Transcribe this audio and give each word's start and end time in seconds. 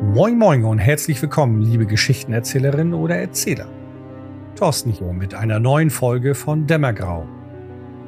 Moin 0.00 0.38
Moin 0.38 0.64
und 0.64 0.78
herzlich 0.78 1.20
willkommen, 1.20 1.60
liebe 1.60 1.84
Geschichtenerzählerinnen 1.84 2.94
oder 2.94 3.16
Erzähler. 3.16 3.66
Thorsten 4.54 4.92
hier 4.92 5.12
mit 5.12 5.34
einer 5.34 5.58
neuen 5.58 5.90
Folge 5.90 6.36
von 6.36 6.68
Dämmergrau. 6.68 7.26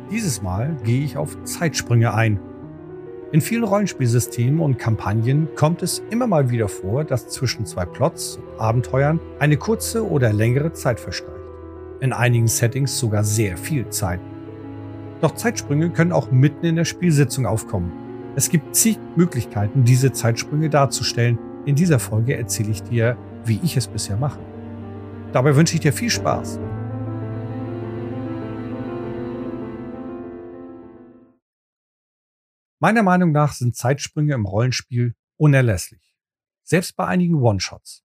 Dieses 0.08 0.40
Mal 0.40 0.76
gehe 0.84 1.04
ich 1.04 1.16
auf 1.16 1.42
Zeitsprünge 1.42 2.14
ein. 2.14 2.38
In 3.32 3.40
vielen 3.40 3.64
Rollenspielsystemen 3.64 4.60
und 4.60 4.78
Kampagnen 4.78 5.48
kommt 5.56 5.82
es 5.82 6.00
immer 6.10 6.28
mal 6.28 6.50
wieder 6.50 6.68
vor, 6.68 7.02
dass 7.02 7.26
zwischen 7.26 7.66
zwei 7.66 7.84
Plots 7.86 8.36
und 8.36 8.60
Abenteuern 8.60 9.18
eine 9.40 9.56
kurze 9.56 10.08
oder 10.08 10.32
längere 10.32 10.72
Zeit 10.72 11.00
verstreicht. 11.00 11.34
In 11.98 12.12
einigen 12.12 12.46
Settings 12.46 12.96
sogar 13.00 13.24
sehr 13.24 13.56
viel 13.56 13.88
Zeit. 13.88 14.20
Doch 15.20 15.34
Zeitsprünge 15.34 15.90
können 15.90 16.12
auch 16.12 16.30
mitten 16.30 16.66
in 16.66 16.76
der 16.76 16.84
Spielsitzung 16.84 17.46
aufkommen. 17.46 17.90
Es 18.36 18.48
gibt 18.48 18.76
zig 18.76 18.96
Möglichkeiten, 19.16 19.82
diese 19.82 20.12
Zeitsprünge 20.12 20.70
darzustellen 20.70 21.36
in 21.66 21.76
dieser 21.76 21.98
Folge 21.98 22.36
erzähle 22.36 22.70
ich 22.70 22.82
dir, 22.82 23.16
wie 23.44 23.60
ich 23.62 23.76
es 23.76 23.86
bisher 23.86 24.16
mache. 24.16 24.40
Dabei 25.32 25.54
wünsche 25.54 25.74
ich 25.74 25.80
dir 25.80 25.92
viel 25.92 26.10
Spaß. 26.10 26.58
Meiner 32.82 33.02
Meinung 33.02 33.32
nach 33.32 33.52
sind 33.52 33.76
Zeitsprünge 33.76 34.34
im 34.34 34.46
Rollenspiel 34.46 35.14
unerlässlich. 35.36 36.16
Selbst 36.64 36.96
bei 36.96 37.06
einigen 37.06 37.34
One-Shots. 37.34 38.04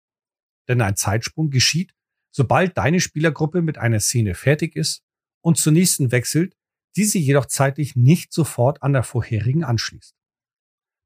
Denn 0.67 0.81
ein 0.81 0.97
Zeitsprung 0.97 1.49
geschieht, 1.49 1.93
sobald 2.31 2.77
deine 2.77 2.99
Spielergruppe 2.99 3.61
mit 3.61 3.77
einer 3.77 4.01
Szene 4.01 4.35
fertig 4.35 4.75
ist 4.75 5.03
und 5.41 5.57
zur 5.57 5.71
nächsten 5.71 6.11
wechselt, 6.11 6.57
die 6.97 7.05
sie 7.05 7.19
jedoch 7.19 7.45
zeitlich 7.45 7.95
nicht 7.95 8.33
sofort 8.33 8.83
an 8.83 8.91
der 8.91 9.03
vorherigen 9.03 9.63
anschließt. 9.63 10.15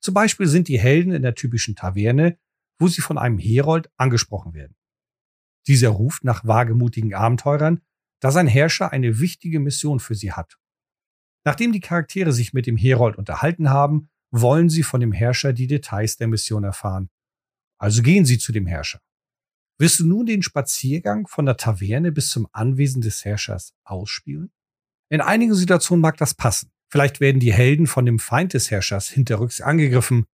Zum 0.02 0.14
Beispiel 0.14 0.48
sind 0.48 0.68
die 0.68 0.80
Helden 0.80 1.12
in 1.12 1.22
der 1.22 1.36
typischen 1.36 1.76
Taverne, 1.76 2.38
wo 2.80 2.88
sie 2.88 3.02
von 3.02 3.18
einem 3.18 3.38
Herold 3.38 3.90
angesprochen 3.98 4.54
werden. 4.54 4.76
Dieser 5.68 5.90
ruft 5.90 6.24
nach 6.24 6.46
wagemutigen 6.46 7.14
Abenteurern, 7.14 7.82
da 8.22 8.32
sein 8.32 8.48
Herrscher 8.48 8.92
eine 8.92 9.20
wichtige 9.20 9.60
Mission 9.60 10.00
für 10.00 10.16
sie 10.16 10.32
hat. 10.32 10.58
Nachdem 11.46 11.72
die 11.72 11.80
Charaktere 11.80 12.32
sich 12.32 12.54
mit 12.54 12.66
dem 12.66 12.78
Herold 12.78 13.18
unterhalten 13.18 13.70
haben, 13.70 14.10
wollen 14.32 14.70
sie 14.70 14.84
von 14.84 15.00
dem 15.00 15.12
Herrscher 15.12 15.54
die 15.54 15.68
Details 15.68 16.18
der 16.18 16.28
Mission 16.28 16.64
erfahren. 16.64 17.10
Also 17.78 18.02
gehen 18.02 18.26
sie 18.26 18.38
zu 18.38 18.52
dem 18.52 18.68
Herrscher. 18.68 19.02
Wirst 19.78 20.02
du 20.02 20.08
nun 20.08 20.26
den 20.26 20.44
Spaziergang 20.44 21.28
von 21.28 21.46
der 21.46 21.56
Taverne 21.56 22.12
bis 22.12 22.30
zum 22.30 22.48
Anwesen 22.52 23.02
des 23.02 23.24
Herrschers 23.24 23.74
ausspielen? 23.84 24.52
In 25.10 25.22
einigen 25.22 25.56
Situationen 25.56 26.02
mag 26.02 26.18
das 26.18 26.34
passen. 26.34 26.72
Vielleicht 26.90 27.20
werden 27.20 27.40
die 27.40 27.54
Helden 27.54 27.88
von 27.88 28.06
dem 28.06 28.20
Feind 28.20 28.54
des 28.54 28.72
Herrschers 28.72 29.10
hinterrücks 29.10 29.62
angegriffen. 29.62 30.26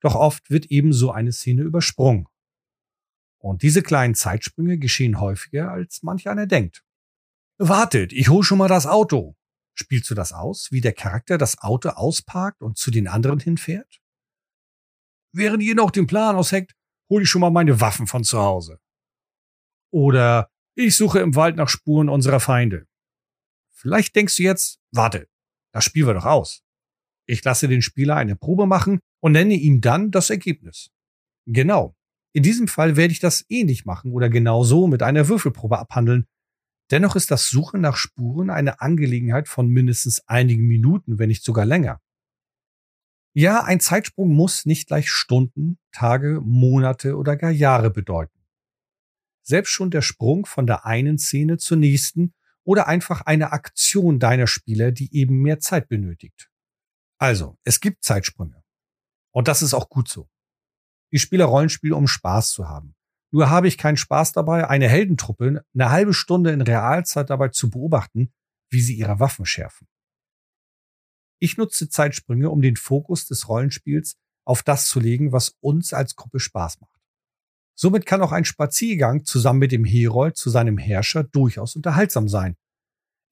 Doch 0.00 0.14
oft 0.14 0.50
wird 0.50 0.66
eben 0.66 0.92
so 0.92 1.12
eine 1.12 1.32
Szene 1.32 1.62
übersprungen. 1.62 2.26
Und 3.38 3.62
diese 3.62 3.82
kleinen 3.82 4.14
Zeitsprünge 4.14 4.78
geschehen 4.78 5.20
häufiger, 5.20 5.70
als 5.70 6.02
manch 6.02 6.28
einer 6.28 6.46
denkt. 6.46 6.82
Wartet, 7.58 8.12
ich 8.12 8.30
hol 8.30 8.42
schon 8.42 8.58
mal 8.58 8.68
das 8.68 8.86
Auto. 8.86 9.36
Spielst 9.74 10.08
du 10.10 10.14
das 10.14 10.32
aus, 10.32 10.72
wie 10.72 10.80
der 10.80 10.94
Charakter 10.94 11.36
das 11.36 11.58
Auto 11.58 11.90
ausparkt 11.90 12.62
und 12.62 12.78
zu 12.78 12.90
den 12.90 13.06
anderen 13.06 13.40
hinfährt? 13.40 14.00
Während 15.32 15.62
ihr 15.62 15.74
noch 15.74 15.90
den 15.90 16.06
Plan 16.06 16.36
ausheckt, 16.36 16.74
hol 17.10 17.22
ich 17.22 17.28
schon 17.28 17.40
mal 17.40 17.50
meine 17.50 17.80
Waffen 17.80 18.06
von 18.06 18.24
zu 18.24 18.38
Hause. 18.38 18.80
Oder 19.90 20.50
ich 20.74 20.96
suche 20.96 21.20
im 21.20 21.34
Wald 21.34 21.56
nach 21.56 21.68
Spuren 21.68 22.08
unserer 22.08 22.40
Feinde. 22.40 22.86
Vielleicht 23.70 24.16
denkst 24.16 24.36
du 24.36 24.44
jetzt, 24.44 24.80
warte, 24.90 25.28
das 25.74 25.84
spielen 25.84 26.06
wir 26.06 26.14
doch 26.14 26.24
aus. 26.24 26.62
Ich 27.26 27.42
lasse 27.42 27.66
den 27.66 27.82
Spieler 27.82 28.14
eine 28.14 28.36
Probe 28.36 28.66
machen 28.66 29.00
und 29.20 29.32
nenne 29.32 29.54
ihm 29.54 29.80
dann 29.80 30.12
das 30.12 30.30
Ergebnis. 30.30 30.90
Genau. 31.46 31.96
In 32.32 32.44
diesem 32.44 32.68
Fall 32.68 32.96
werde 32.96 33.12
ich 33.12 33.18
das 33.18 33.44
ähnlich 33.48 33.84
machen 33.84 34.12
oder 34.12 34.28
genau 34.28 34.62
so 34.62 34.86
mit 34.86 35.02
einer 35.02 35.28
Würfelprobe 35.28 35.78
abhandeln. 35.78 36.26
Dennoch 36.92 37.16
ist 37.16 37.30
das 37.32 37.48
Suchen 37.48 37.80
nach 37.80 37.96
Spuren 37.96 38.50
eine 38.50 38.80
Angelegenheit 38.80 39.48
von 39.48 39.68
mindestens 39.68 40.20
einigen 40.28 40.66
Minuten, 40.66 41.18
wenn 41.18 41.28
nicht 41.28 41.44
sogar 41.44 41.64
länger. 41.64 42.00
Ja, 43.32 43.64
ein 43.64 43.80
Zeitsprung 43.80 44.32
muss 44.32 44.64
nicht 44.64 44.86
gleich 44.86 45.10
Stunden, 45.10 45.78
Tage, 45.90 46.40
Monate 46.40 47.16
oder 47.16 47.36
gar 47.36 47.50
Jahre 47.50 47.90
bedeuten. 47.90 48.38
Selbst 49.42 49.70
schon 49.70 49.90
der 49.90 50.02
Sprung 50.02 50.46
von 50.46 50.68
der 50.68 50.86
einen 50.86 51.18
Szene 51.18 51.58
zur 51.58 51.78
nächsten 51.78 52.32
oder 52.64 52.86
einfach 52.88 53.22
eine 53.22 53.52
Aktion 53.52 54.18
deiner 54.18 54.46
Spieler, 54.46 54.92
die 54.92 55.14
eben 55.14 55.42
mehr 55.42 55.60
Zeit 55.60 55.88
benötigt. 55.88 56.50
Also, 57.18 57.58
es 57.64 57.80
gibt 57.80 58.04
Zeitsprünge. 58.04 58.62
Und 59.32 59.48
das 59.48 59.62
ist 59.62 59.74
auch 59.74 59.88
gut 59.88 60.08
so. 60.08 60.28
Ich 61.10 61.22
spiele 61.22 61.44
Rollenspiel, 61.44 61.92
um 61.92 62.08
Spaß 62.08 62.50
zu 62.50 62.68
haben. 62.68 62.94
Nur 63.30 63.50
habe 63.50 63.68
ich 63.68 63.78
keinen 63.78 63.96
Spaß 63.96 64.32
dabei, 64.32 64.68
eine 64.68 64.88
Heldentruppe 64.88 65.64
eine 65.74 65.90
halbe 65.90 66.14
Stunde 66.14 66.52
in 66.52 66.60
Realzeit 66.60 67.30
dabei 67.30 67.48
zu 67.48 67.70
beobachten, 67.70 68.32
wie 68.70 68.80
sie 68.80 68.94
ihre 68.94 69.20
Waffen 69.20 69.44
schärfen. 69.44 69.88
Ich 71.40 71.56
nutze 71.56 71.88
Zeitsprünge, 71.88 72.48
um 72.48 72.62
den 72.62 72.76
Fokus 72.76 73.26
des 73.26 73.48
Rollenspiels 73.48 74.16
auf 74.46 74.62
das 74.62 74.86
zu 74.86 75.00
legen, 75.00 75.32
was 75.32 75.56
uns 75.60 75.92
als 75.92 76.16
Gruppe 76.16 76.38
Spaß 76.38 76.80
macht. 76.80 76.93
Somit 77.74 78.06
kann 78.06 78.22
auch 78.22 78.32
ein 78.32 78.44
Spaziergang 78.44 79.24
zusammen 79.24 79.58
mit 79.58 79.72
dem 79.72 79.84
Herold 79.84 80.36
zu 80.36 80.50
seinem 80.50 80.78
Herrscher 80.78 81.24
durchaus 81.24 81.76
unterhaltsam 81.76 82.28
sein. 82.28 82.56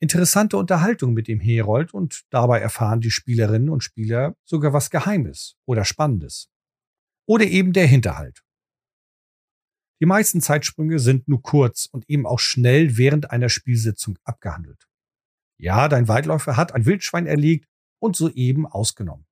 Interessante 0.01 0.57
Unterhaltung 0.57 1.13
mit 1.13 1.29
dem 1.29 1.39
Herold 1.39 1.95
und 1.95 2.23
dabei 2.31 2.61
erfahren 2.61 3.01
die 3.01 3.13
Spielerinnen 3.13 3.69
und 3.69 3.85
Spieler 3.85 4.35
sogar 4.45 4.73
was 4.73 4.91
Geheimes 4.91 5.57
oder 5.65 5.85
Spannendes. 5.85 6.49
Oder 7.27 7.45
eben 7.45 7.73
der 7.73 7.87
Hinterhalt. 7.87 8.43
Die 10.01 10.07
meisten 10.07 10.41
Zeitsprünge 10.41 10.99
sind 10.99 11.29
nur 11.29 11.41
kurz 11.41 11.87
und 11.87 12.11
eben 12.11 12.27
auch 12.27 12.41
schnell 12.41 12.97
während 12.97 13.31
einer 13.31 13.49
Spielsitzung 13.49 14.19
abgehandelt. 14.25 14.89
Ja, 15.57 15.89
dein 15.89 16.09
Weitläufer 16.09 16.57
hat 16.57 16.75
ein 16.75 16.87
Wildschwein 16.87 17.27
erlegt 17.29 17.69
und 18.01 18.17
soeben 18.17 18.67
ausgenommen. 18.67 19.27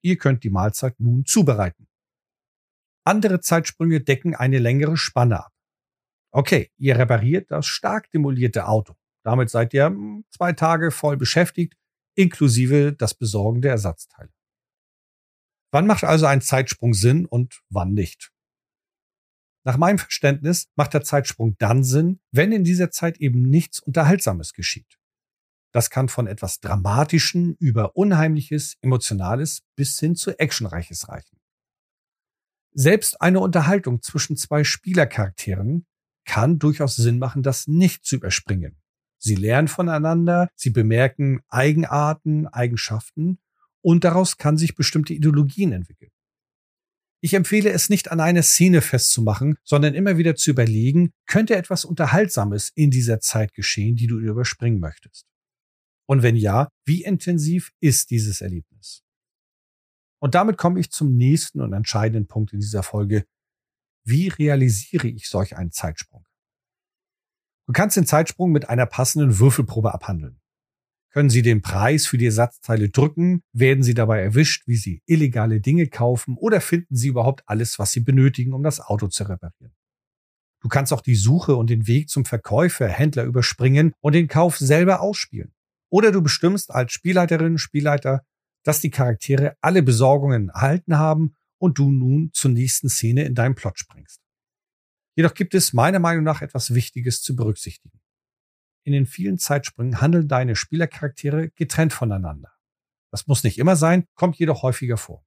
Ihr 0.00 0.16
könnt 0.18 0.44
die 0.44 0.50
Mahlzeit 0.50 1.00
nun 1.00 1.24
zubereiten. 1.24 1.88
Andere 3.04 3.40
Zeitsprünge 3.40 4.00
decken 4.00 4.34
eine 4.34 4.58
längere 4.58 4.96
Spanne 4.96 5.44
ab. 5.44 5.52
Okay, 6.32 6.70
ihr 6.78 6.98
repariert 6.98 7.50
das 7.50 7.66
stark 7.66 8.10
demolierte 8.10 8.66
Auto. 8.66 8.94
Damit 9.24 9.50
seid 9.50 9.74
ihr 9.74 9.86
hm, 9.86 10.24
zwei 10.30 10.52
Tage 10.52 10.90
voll 10.90 11.16
beschäftigt, 11.16 11.74
inklusive 12.14 12.92
das 12.92 13.14
Besorgen 13.14 13.60
der 13.60 13.72
Ersatzteile. 13.72 14.30
Wann 15.72 15.86
macht 15.86 16.04
also 16.04 16.26
ein 16.26 16.42
Zeitsprung 16.42 16.94
Sinn 16.94 17.26
und 17.26 17.62
wann 17.70 17.92
nicht? 17.94 18.32
Nach 19.64 19.76
meinem 19.76 19.98
Verständnis 19.98 20.68
macht 20.74 20.92
der 20.92 21.02
Zeitsprung 21.02 21.56
dann 21.58 21.84
Sinn, 21.84 22.20
wenn 22.32 22.52
in 22.52 22.64
dieser 22.64 22.90
Zeit 22.90 23.18
eben 23.18 23.42
nichts 23.42 23.78
Unterhaltsames 23.78 24.52
geschieht. 24.54 24.98
Das 25.72 25.88
kann 25.88 26.08
von 26.08 26.26
etwas 26.26 26.60
Dramatischen 26.60 27.56
über 27.58 27.96
Unheimliches, 27.96 28.76
Emotionales 28.82 29.62
bis 29.76 29.98
hin 29.98 30.16
zu 30.16 30.38
Actionreiches 30.38 31.08
reichen. 31.08 31.41
Selbst 32.74 33.20
eine 33.20 33.40
Unterhaltung 33.40 34.02
zwischen 34.02 34.36
zwei 34.36 34.64
Spielercharakteren 34.64 35.86
kann 36.24 36.58
durchaus 36.58 36.96
Sinn 36.96 37.18
machen, 37.18 37.42
das 37.42 37.66
nicht 37.66 38.04
zu 38.04 38.16
überspringen. 38.16 38.76
Sie 39.18 39.34
lernen 39.34 39.68
voneinander, 39.68 40.48
sie 40.54 40.70
bemerken 40.70 41.42
Eigenarten, 41.48 42.46
Eigenschaften 42.48 43.38
und 43.82 44.04
daraus 44.04 44.36
kann 44.36 44.56
sich 44.56 44.74
bestimmte 44.74 45.12
Ideologien 45.14 45.72
entwickeln. 45.72 46.10
Ich 47.20 47.34
empfehle 47.34 47.70
es 47.70 47.88
nicht 47.88 48.10
an 48.10 48.18
einer 48.18 48.42
Szene 48.42 48.80
festzumachen, 48.80 49.56
sondern 49.62 49.94
immer 49.94 50.18
wieder 50.18 50.34
zu 50.34 50.50
überlegen, 50.50 51.12
könnte 51.26 51.54
etwas 51.54 51.84
Unterhaltsames 51.84 52.72
in 52.74 52.90
dieser 52.90 53.20
Zeit 53.20 53.54
geschehen, 53.54 53.94
die 53.94 54.08
du 54.08 54.18
überspringen 54.18 54.80
möchtest? 54.80 55.26
Und 56.06 56.22
wenn 56.22 56.34
ja, 56.34 56.68
wie 56.84 57.04
intensiv 57.04 57.70
ist 57.80 58.10
dieses 58.10 58.40
Erlebnis? 58.40 59.01
Und 60.22 60.36
damit 60.36 60.56
komme 60.56 60.78
ich 60.78 60.92
zum 60.92 61.16
nächsten 61.16 61.60
und 61.60 61.72
entscheidenden 61.72 62.28
Punkt 62.28 62.52
in 62.52 62.60
dieser 62.60 62.84
Folge. 62.84 63.24
Wie 64.04 64.28
realisiere 64.28 65.08
ich 65.08 65.28
solch 65.28 65.56
einen 65.56 65.72
Zeitsprung? 65.72 66.24
Du 67.66 67.72
kannst 67.72 67.96
den 67.96 68.06
Zeitsprung 68.06 68.52
mit 68.52 68.68
einer 68.68 68.86
passenden 68.86 69.40
Würfelprobe 69.40 69.92
abhandeln. 69.92 70.40
Können 71.10 71.28
Sie 71.28 71.42
den 71.42 71.60
Preis 71.60 72.06
für 72.06 72.18
die 72.18 72.26
Ersatzteile 72.26 72.88
drücken? 72.88 73.42
Werden 73.52 73.82
Sie 73.82 73.94
dabei 73.94 74.22
erwischt, 74.22 74.68
wie 74.68 74.76
Sie 74.76 75.02
illegale 75.06 75.60
Dinge 75.60 75.88
kaufen? 75.88 76.36
Oder 76.36 76.60
finden 76.60 76.94
Sie 76.94 77.08
überhaupt 77.08 77.42
alles, 77.46 77.80
was 77.80 77.90
Sie 77.90 78.00
benötigen, 78.00 78.52
um 78.52 78.62
das 78.62 78.78
Auto 78.80 79.08
zu 79.08 79.24
reparieren? 79.24 79.74
Du 80.60 80.68
kannst 80.68 80.92
auch 80.92 81.00
die 81.00 81.16
Suche 81.16 81.56
und 81.56 81.68
den 81.68 81.88
Weg 81.88 82.08
zum 82.08 82.24
Verkäufer, 82.24 82.86
Händler 82.86 83.24
überspringen 83.24 83.92
und 84.00 84.12
den 84.12 84.28
Kauf 84.28 84.56
selber 84.56 85.00
ausspielen. 85.00 85.52
Oder 85.90 86.12
du 86.12 86.22
bestimmst 86.22 86.70
als 86.70 86.92
Spielleiterin, 86.92 87.58
Spielleiter, 87.58 88.24
dass 88.62 88.80
die 88.80 88.90
Charaktere 88.90 89.56
alle 89.60 89.82
Besorgungen 89.82 90.48
erhalten 90.50 90.98
haben 90.98 91.36
und 91.58 91.78
du 91.78 91.90
nun 91.90 92.30
zur 92.32 92.50
nächsten 92.50 92.88
Szene 92.88 93.24
in 93.24 93.34
deinem 93.34 93.54
Plot 93.54 93.78
springst. 93.78 94.20
Jedoch 95.14 95.34
gibt 95.34 95.54
es 95.54 95.72
meiner 95.72 95.98
Meinung 95.98 96.24
nach 96.24 96.42
etwas 96.42 96.74
Wichtiges 96.74 97.22
zu 97.22 97.36
berücksichtigen. 97.36 98.00
In 98.84 98.92
den 98.92 99.06
vielen 99.06 99.38
Zeitsprüngen 99.38 100.00
handeln 100.00 100.26
deine 100.26 100.56
Spielercharaktere 100.56 101.50
getrennt 101.50 101.92
voneinander. 101.92 102.52
Das 103.10 103.26
muss 103.26 103.44
nicht 103.44 103.58
immer 103.58 103.76
sein, 103.76 104.06
kommt 104.14 104.36
jedoch 104.36 104.62
häufiger 104.62 104.96
vor. 104.96 105.24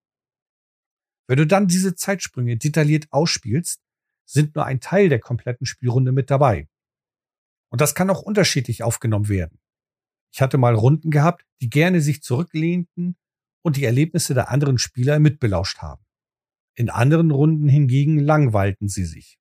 Wenn 1.27 1.38
du 1.38 1.47
dann 1.47 1.67
diese 1.67 1.95
Zeitsprünge 1.95 2.57
detailliert 2.57 3.07
ausspielst, 3.11 3.81
sind 4.25 4.55
nur 4.55 4.65
ein 4.65 4.79
Teil 4.79 5.09
der 5.09 5.19
kompletten 5.19 5.65
Spielrunde 5.65 6.11
mit 6.11 6.29
dabei. 6.29 6.67
Und 7.69 7.81
das 7.81 7.95
kann 7.95 8.09
auch 8.09 8.21
unterschiedlich 8.21 8.83
aufgenommen 8.83 9.29
werden. 9.29 9.59
Ich 10.33 10.41
hatte 10.41 10.57
mal 10.57 10.75
Runden 10.75 11.11
gehabt, 11.11 11.45
die 11.61 11.69
gerne 11.69 12.01
sich 12.01 12.21
zurücklehnten 12.21 13.15
und 13.65 13.77
die 13.77 13.85
Erlebnisse 13.85 14.35
der 14.35 14.51
anderen 14.51 14.77
Spieler 14.77 15.17
mitbelauscht 15.17 15.79
haben. 15.79 16.06
In 16.75 16.91
anderen 16.91 17.31
Runden 17.31 17.67
hingegen 17.67 18.19
langweilten 18.19 18.89
sie 18.89 19.06
sich. 19.06 19.39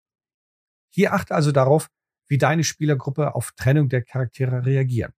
Hier 0.88 1.12
achte 1.12 1.35
also 1.35 1.53
darauf, 1.53 1.91
wie 2.26 2.38
deine 2.38 2.65
Spielergruppe 2.65 3.35
auf 3.35 3.53
Trennung 3.53 3.91
der 3.91 4.03
Charaktere 4.03 4.65
reagieren. 4.65 5.12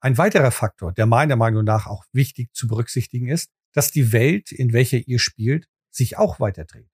Ein 0.00 0.18
weiterer 0.18 0.50
Faktor, 0.50 0.92
der 0.92 1.06
meiner 1.06 1.36
Meinung 1.36 1.62
nach 1.62 1.86
auch 1.86 2.04
wichtig 2.12 2.52
zu 2.52 2.66
berücksichtigen 2.66 3.28
ist, 3.28 3.52
dass 3.72 3.92
die 3.92 4.10
Welt, 4.10 4.50
in 4.50 4.72
welcher 4.72 4.98
ihr 4.98 5.20
spielt, 5.20 5.68
sich 5.92 6.18
auch 6.18 6.40
weiterdreht. 6.40 6.90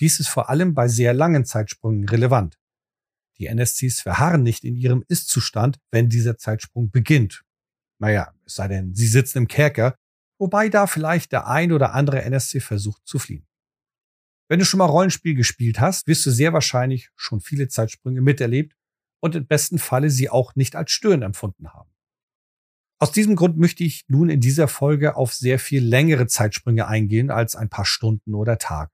Dies 0.00 0.18
ist 0.18 0.28
vor 0.28 0.50
allem 0.50 0.74
bei 0.74 0.88
sehr 0.88 1.14
langen 1.14 1.44
Zeitsprüngen 1.44 2.08
relevant. 2.08 2.58
Die 3.38 3.46
NSCs 3.46 4.00
verharren 4.00 4.42
nicht 4.42 4.64
in 4.64 4.74
ihrem 4.74 5.04
Ist-Zustand, 5.06 5.78
wenn 5.92 6.08
dieser 6.08 6.36
Zeitsprung 6.36 6.90
beginnt. 6.90 7.44
Naja, 8.00 8.34
es 8.44 8.56
sei 8.56 8.66
denn, 8.66 8.96
sie 8.96 9.06
sitzen 9.06 9.38
im 9.38 9.46
Kerker, 9.46 9.94
wobei 10.42 10.68
da 10.68 10.88
vielleicht 10.88 11.30
der 11.30 11.46
ein 11.46 11.70
oder 11.70 11.94
andere 11.94 12.22
NSC 12.22 12.58
versucht 12.58 13.06
zu 13.06 13.20
fliehen. 13.20 13.46
Wenn 14.48 14.58
du 14.58 14.64
schon 14.64 14.78
mal 14.78 14.86
Rollenspiel 14.86 15.36
gespielt 15.36 15.78
hast, 15.78 16.08
wirst 16.08 16.26
du 16.26 16.32
sehr 16.32 16.52
wahrscheinlich 16.52 17.10
schon 17.14 17.40
viele 17.40 17.68
Zeitsprünge 17.68 18.20
miterlebt 18.22 18.76
und 19.20 19.36
im 19.36 19.46
besten 19.46 19.78
Falle 19.78 20.10
sie 20.10 20.30
auch 20.30 20.56
nicht 20.56 20.74
als 20.74 20.90
störend 20.90 21.22
empfunden 21.22 21.72
haben. 21.72 21.92
Aus 22.98 23.12
diesem 23.12 23.36
Grund 23.36 23.56
möchte 23.56 23.84
ich 23.84 24.04
nun 24.08 24.30
in 24.30 24.40
dieser 24.40 24.66
Folge 24.66 25.14
auf 25.14 25.32
sehr 25.32 25.60
viel 25.60 25.84
längere 25.84 26.26
Zeitsprünge 26.26 26.88
eingehen 26.88 27.30
als 27.30 27.54
ein 27.54 27.68
paar 27.68 27.84
Stunden 27.84 28.34
oder 28.34 28.58
Tage. 28.58 28.90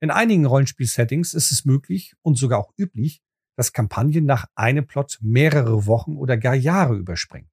In 0.00 0.10
einigen 0.10 0.46
Rollenspiel-Settings 0.46 1.34
ist 1.34 1.52
es 1.52 1.66
möglich 1.66 2.14
und 2.22 2.38
sogar 2.38 2.60
auch 2.60 2.72
üblich, 2.78 3.20
dass 3.58 3.74
Kampagnen 3.74 4.24
nach 4.24 4.46
einem 4.54 4.86
Plot 4.86 5.18
mehrere 5.20 5.84
Wochen 5.84 6.16
oder 6.16 6.38
gar 6.38 6.54
Jahre 6.54 6.96
überspringen. 6.96 7.50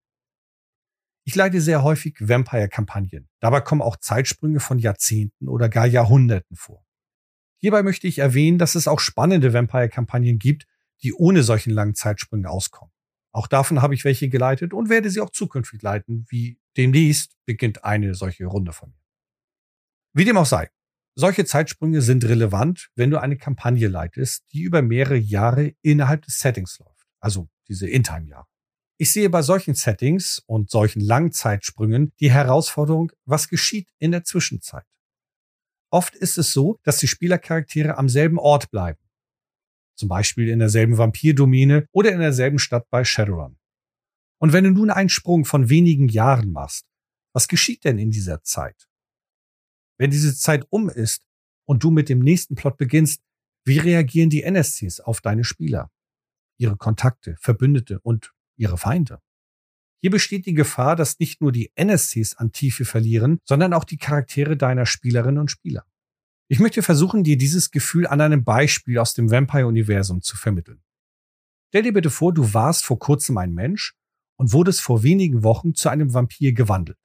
Ich 1.25 1.35
leite 1.35 1.61
sehr 1.61 1.83
häufig 1.83 2.15
Vampire-Kampagnen. 2.19 3.29
Dabei 3.39 3.61
kommen 3.61 3.81
auch 3.81 3.95
Zeitsprünge 3.95 4.59
von 4.59 4.77
Jahrzehnten 4.77 5.47
oder 5.47 5.69
gar 5.69 5.85
Jahrhunderten 5.85 6.57
vor. 6.57 6.85
Hierbei 7.59 7.81
möchte 7.81 8.07
ich 8.07 8.19
erwähnen, 8.19 8.57
dass 8.57 8.75
es 8.75 8.89
auch 8.89 8.99
spannende 8.99 9.53
Vampire-Kampagnen 9.53 10.37
gibt, 10.37 10.65
die 11.01 11.13
ohne 11.13 11.43
solchen 11.43 11.71
langen 11.71 11.95
Zeitsprünge 11.95 12.49
auskommen. 12.49 12.93
Auch 13.31 13.47
davon 13.47 13.81
habe 13.81 13.93
ich 13.93 14.03
welche 14.03 14.27
geleitet 14.27 14.73
und 14.73 14.89
werde 14.89 15.09
sie 15.09 15.21
auch 15.21 15.29
zukünftig 15.29 15.81
leiten, 15.81 16.25
wie 16.29 16.59
demnächst 16.75 17.37
beginnt 17.45 17.85
eine 17.85 18.15
solche 18.15 18.45
Runde 18.45 18.73
von 18.73 18.89
mir. 18.89 19.03
Wie 20.13 20.25
dem 20.25 20.37
auch 20.37 20.45
sei, 20.45 20.69
solche 21.15 21.45
Zeitsprünge 21.45 22.01
sind 22.01 22.25
relevant, 22.25 22.89
wenn 22.95 23.09
du 23.09 23.19
eine 23.19 23.37
Kampagne 23.37 23.87
leitest, 23.87 24.43
die 24.51 24.61
über 24.61 24.81
mehrere 24.81 25.17
Jahre 25.17 25.73
innerhalb 25.81 26.23
des 26.25 26.39
Settings 26.39 26.79
läuft, 26.79 27.07
also 27.19 27.49
diese 27.67 27.87
In-Time-Jahre. 27.87 28.47
Ich 28.97 29.11
sehe 29.11 29.29
bei 29.29 29.41
solchen 29.41 29.73
Settings 29.73 30.41
und 30.45 30.69
solchen 30.69 31.01
Langzeitsprüngen 31.01 32.13
die 32.19 32.31
Herausforderung, 32.31 33.11
was 33.25 33.49
geschieht 33.49 33.89
in 33.99 34.11
der 34.11 34.23
Zwischenzeit. 34.23 34.85
Oft 35.89 36.15
ist 36.15 36.37
es 36.37 36.51
so, 36.51 36.79
dass 36.83 36.97
die 36.97 37.07
Spielercharaktere 37.07 37.97
am 37.97 38.09
selben 38.09 38.39
Ort 38.39 38.71
bleiben. 38.71 38.99
Zum 39.95 40.09
Beispiel 40.09 40.49
in 40.49 40.59
derselben 40.59 40.97
Vampirdomäne 40.97 41.87
oder 41.91 42.11
in 42.11 42.19
derselben 42.19 42.59
Stadt 42.59 42.89
bei 42.89 43.03
Shadowrun. 43.03 43.57
Und 44.39 44.53
wenn 44.53 44.63
du 44.63 44.71
nun 44.71 44.89
einen 44.89 45.09
Sprung 45.09 45.45
von 45.45 45.69
wenigen 45.69 46.07
Jahren 46.07 46.51
machst, 46.51 46.85
was 47.33 47.47
geschieht 47.47 47.83
denn 47.83 47.97
in 47.97 48.11
dieser 48.11 48.41
Zeit? 48.43 48.87
Wenn 49.97 50.11
diese 50.11 50.35
Zeit 50.35 50.65
um 50.69 50.89
ist 50.89 51.25
und 51.65 51.83
du 51.83 51.91
mit 51.91 52.09
dem 52.09 52.19
nächsten 52.19 52.55
Plot 52.55 52.77
beginnst, 52.77 53.21
wie 53.65 53.77
reagieren 53.77 54.29
die 54.29 54.43
NSCs 54.43 54.99
auf 54.99 55.21
deine 55.21 55.43
Spieler, 55.43 55.91
ihre 56.57 56.75
Kontakte, 56.75 57.37
Verbündete 57.39 57.99
und 58.01 58.32
ihre 58.57 58.77
Feinde? 58.77 59.19
Hier 60.01 60.11
besteht 60.11 60.45
die 60.45 60.53
Gefahr, 60.53 60.95
dass 60.95 61.19
nicht 61.19 61.39
nur 61.39 61.51
die 61.51 61.71
NSCs 61.75 62.35
an 62.35 62.51
Tiefe 62.51 62.83
verlieren, 62.83 63.39
sondern 63.45 63.73
auch 63.73 63.85
die 63.85 63.97
Charaktere 63.97 64.57
deiner 64.57 64.85
Spielerinnen 64.85 65.39
und 65.39 65.49
Spieler. 65.49 65.85
Ich 66.49 66.59
möchte 66.59 66.83
versuchen, 66.83 67.23
dir 67.23 67.37
dieses 67.37 67.71
Gefühl 67.71 68.05
an 68.05 68.19
einem 68.19 68.43
Beispiel 68.43 68.99
aus 68.99 69.13
dem 69.13 69.31
Vampire-Universum 69.31 70.21
zu 70.21 70.35
vermitteln. 70.35 70.83
Stell 71.69 71.83
dir 71.83 71.93
bitte 71.93 72.09
vor, 72.09 72.33
du 72.33 72.53
warst 72.53 72.83
vor 72.83 72.99
kurzem 72.99 73.37
ein 73.37 73.53
Mensch 73.53 73.95
und 74.35 74.51
wurdest 74.51 74.81
vor 74.81 75.03
wenigen 75.03 75.43
Wochen 75.43 75.73
zu 75.73 75.89
einem 75.89 76.13
Vampir 76.13 76.53
gewandelt. 76.53 76.99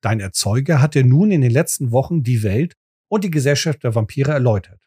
Dein 0.00 0.20
Erzeuger 0.20 0.80
hat 0.80 0.94
dir 0.94 1.04
nun 1.04 1.30
in 1.30 1.40
den 1.40 1.50
letzten 1.50 1.90
Wochen 1.90 2.22
die 2.22 2.42
Welt 2.42 2.76
und 3.08 3.24
die 3.24 3.30
Gesellschaft 3.30 3.82
der 3.82 3.94
Vampire 3.94 4.30
erläutert. 4.30 4.80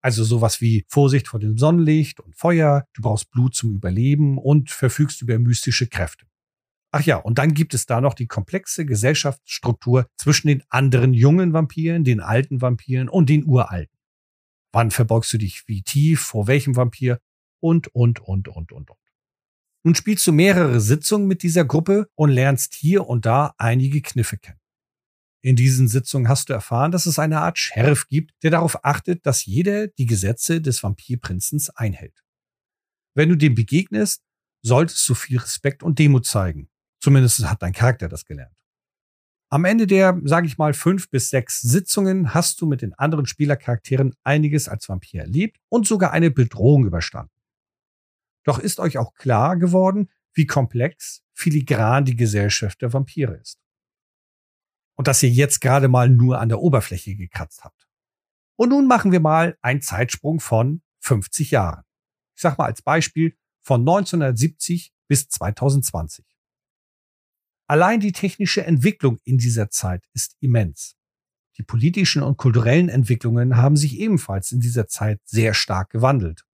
Also 0.00 0.24
sowas 0.24 0.60
wie 0.60 0.84
Vorsicht 0.88 1.28
vor 1.28 1.40
dem 1.40 1.58
Sonnenlicht 1.58 2.20
und 2.20 2.36
Feuer, 2.36 2.86
du 2.94 3.02
brauchst 3.02 3.30
Blut 3.30 3.54
zum 3.54 3.74
Überleben 3.74 4.38
und 4.38 4.70
verfügst 4.70 5.22
über 5.22 5.38
mystische 5.38 5.88
Kräfte. 5.88 6.26
Ach 6.90 7.02
ja, 7.02 7.16
und 7.16 7.38
dann 7.38 7.52
gibt 7.52 7.74
es 7.74 7.84
da 7.84 8.00
noch 8.00 8.14
die 8.14 8.26
komplexe 8.26 8.86
Gesellschaftsstruktur 8.86 10.06
zwischen 10.16 10.48
den 10.48 10.62
anderen 10.70 11.12
jungen 11.12 11.52
Vampiren, 11.52 12.04
den 12.04 12.20
alten 12.20 12.62
Vampiren 12.62 13.08
und 13.08 13.28
den 13.28 13.44
uralten. 13.44 13.98
Wann 14.72 14.90
verbeugst 14.90 15.32
du 15.32 15.38
dich 15.38 15.66
wie 15.66 15.82
tief, 15.82 16.20
vor 16.20 16.46
welchem 16.46 16.76
Vampir 16.76 17.18
und, 17.60 17.88
und, 17.88 18.20
und, 18.20 18.48
und, 18.48 18.72
und, 18.72 18.90
und. 18.90 18.98
Nun 19.84 19.94
spielst 19.94 20.26
du 20.26 20.32
mehrere 20.32 20.80
Sitzungen 20.80 21.26
mit 21.28 21.42
dieser 21.42 21.64
Gruppe 21.64 22.08
und 22.14 22.30
lernst 22.30 22.74
hier 22.74 23.06
und 23.06 23.26
da 23.26 23.54
einige 23.58 24.00
Kniffe 24.00 24.38
kennen. 24.38 24.60
In 25.48 25.56
diesen 25.56 25.88
Sitzungen 25.88 26.28
hast 26.28 26.50
du 26.50 26.52
erfahren, 26.52 26.92
dass 26.92 27.06
es 27.06 27.18
eine 27.18 27.40
Art 27.40 27.58
Sheriff 27.58 28.06
gibt, 28.08 28.34
der 28.42 28.50
darauf 28.50 28.84
achtet, 28.84 29.24
dass 29.24 29.46
jeder 29.46 29.86
die 29.86 30.04
Gesetze 30.04 30.60
des 30.60 30.82
Vampirprinzens 30.82 31.70
einhält. 31.70 32.22
Wenn 33.14 33.30
du 33.30 33.34
dem 33.34 33.54
begegnest, 33.54 34.22
solltest 34.60 35.08
du 35.08 35.14
viel 35.14 35.38
Respekt 35.38 35.82
und 35.82 35.98
Demut 35.98 36.26
zeigen. 36.26 36.68
Zumindest 37.00 37.48
hat 37.48 37.62
dein 37.62 37.72
Charakter 37.72 38.10
das 38.10 38.26
gelernt. 38.26 38.54
Am 39.48 39.64
Ende 39.64 39.86
der, 39.86 40.20
sage 40.24 40.46
ich 40.46 40.58
mal, 40.58 40.74
fünf 40.74 41.08
bis 41.08 41.30
sechs 41.30 41.62
Sitzungen 41.62 42.34
hast 42.34 42.60
du 42.60 42.66
mit 42.66 42.82
den 42.82 42.92
anderen 42.92 43.24
Spielercharakteren 43.24 44.14
einiges 44.24 44.68
als 44.68 44.86
Vampir 44.86 45.22
erlebt 45.22 45.56
und 45.70 45.86
sogar 45.86 46.10
eine 46.10 46.30
Bedrohung 46.30 46.84
überstanden. 46.84 47.32
Doch 48.44 48.58
ist 48.58 48.80
euch 48.80 48.98
auch 48.98 49.14
klar 49.14 49.56
geworden, 49.56 50.10
wie 50.34 50.44
komplex, 50.44 51.22
filigran 51.32 52.04
die 52.04 52.16
Gesellschaft 52.16 52.82
der 52.82 52.92
Vampire 52.92 53.36
ist. 53.36 53.58
Und 54.98 55.06
dass 55.06 55.22
ihr 55.22 55.30
jetzt 55.30 55.60
gerade 55.60 55.86
mal 55.86 56.08
nur 56.08 56.40
an 56.40 56.48
der 56.48 56.60
Oberfläche 56.60 57.14
gekratzt 57.14 57.62
habt. 57.62 57.86
Und 58.56 58.70
nun 58.70 58.88
machen 58.88 59.12
wir 59.12 59.20
mal 59.20 59.56
einen 59.62 59.80
Zeitsprung 59.80 60.40
von 60.40 60.82
50 61.00 61.52
Jahren. 61.52 61.84
Ich 62.34 62.42
sag 62.42 62.58
mal 62.58 62.66
als 62.66 62.82
Beispiel 62.82 63.36
von 63.62 63.82
1970 63.82 64.92
bis 65.06 65.28
2020. 65.28 66.24
Allein 67.68 68.00
die 68.00 68.12
technische 68.12 68.64
Entwicklung 68.64 69.18
in 69.22 69.38
dieser 69.38 69.70
Zeit 69.70 70.04
ist 70.14 70.36
immens. 70.40 70.96
Die 71.58 71.62
politischen 71.62 72.22
und 72.22 72.36
kulturellen 72.36 72.88
Entwicklungen 72.88 73.56
haben 73.56 73.76
sich 73.76 73.98
ebenfalls 73.98 74.50
in 74.50 74.60
dieser 74.60 74.88
Zeit 74.88 75.20
sehr 75.24 75.54
stark 75.54 75.90
gewandelt. 75.90 76.44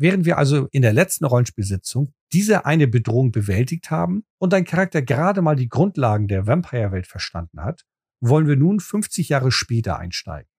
Während 0.00 0.24
wir 0.24 0.38
also 0.38 0.66
in 0.72 0.80
der 0.80 0.94
letzten 0.94 1.26
Rollenspielsitzung 1.26 2.14
diese 2.32 2.64
eine 2.64 2.88
Bedrohung 2.88 3.32
bewältigt 3.32 3.90
haben 3.90 4.24
und 4.38 4.54
dein 4.54 4.64
Charakter 4.64 5.02
gerade 5.02 5.42
mal 5.42 5.56
die 5.56 5.68
Grundlagen 5.68 6.26
der 6.26 6.46
Vampire-Welt 6.46 7.06
verstanden 7.06 7.62
hat, 7.62 7.84
wollen 8.22 8.46
wir 8.46 8.56
nun 8.56 8.80
50 8.80 9.28
Jahre 9.28 9.52
später 9.52 9.98
einsteigen. 9.98 10.50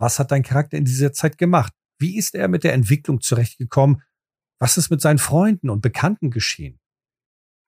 Was 0.00 0.18
hat 0.18 0.32
dein 0.32 0.42
Charakter 0.42 0.76
in 0.76 0.84
dieser 0.84 1.12
Zeit 1.12 1.38
gemacht? 1.38 1.72
Wie 2.00 2.16
ist 2.16 2.34
er 2.34 2.48
mit 2.48 2.64
der 2.64 2.72
Entwicklung 2.72 3.20
zurechtgekommen? 3.20 4.02
Was 4.58 4.76
ist 4.76 4.90
mit 4.90 5.00
seinen 5.00 5.18
Freunden 5.18 5.70
und 5.70 5.80
Bekannten 5.80 6.32
geschehen? 6.32 6.80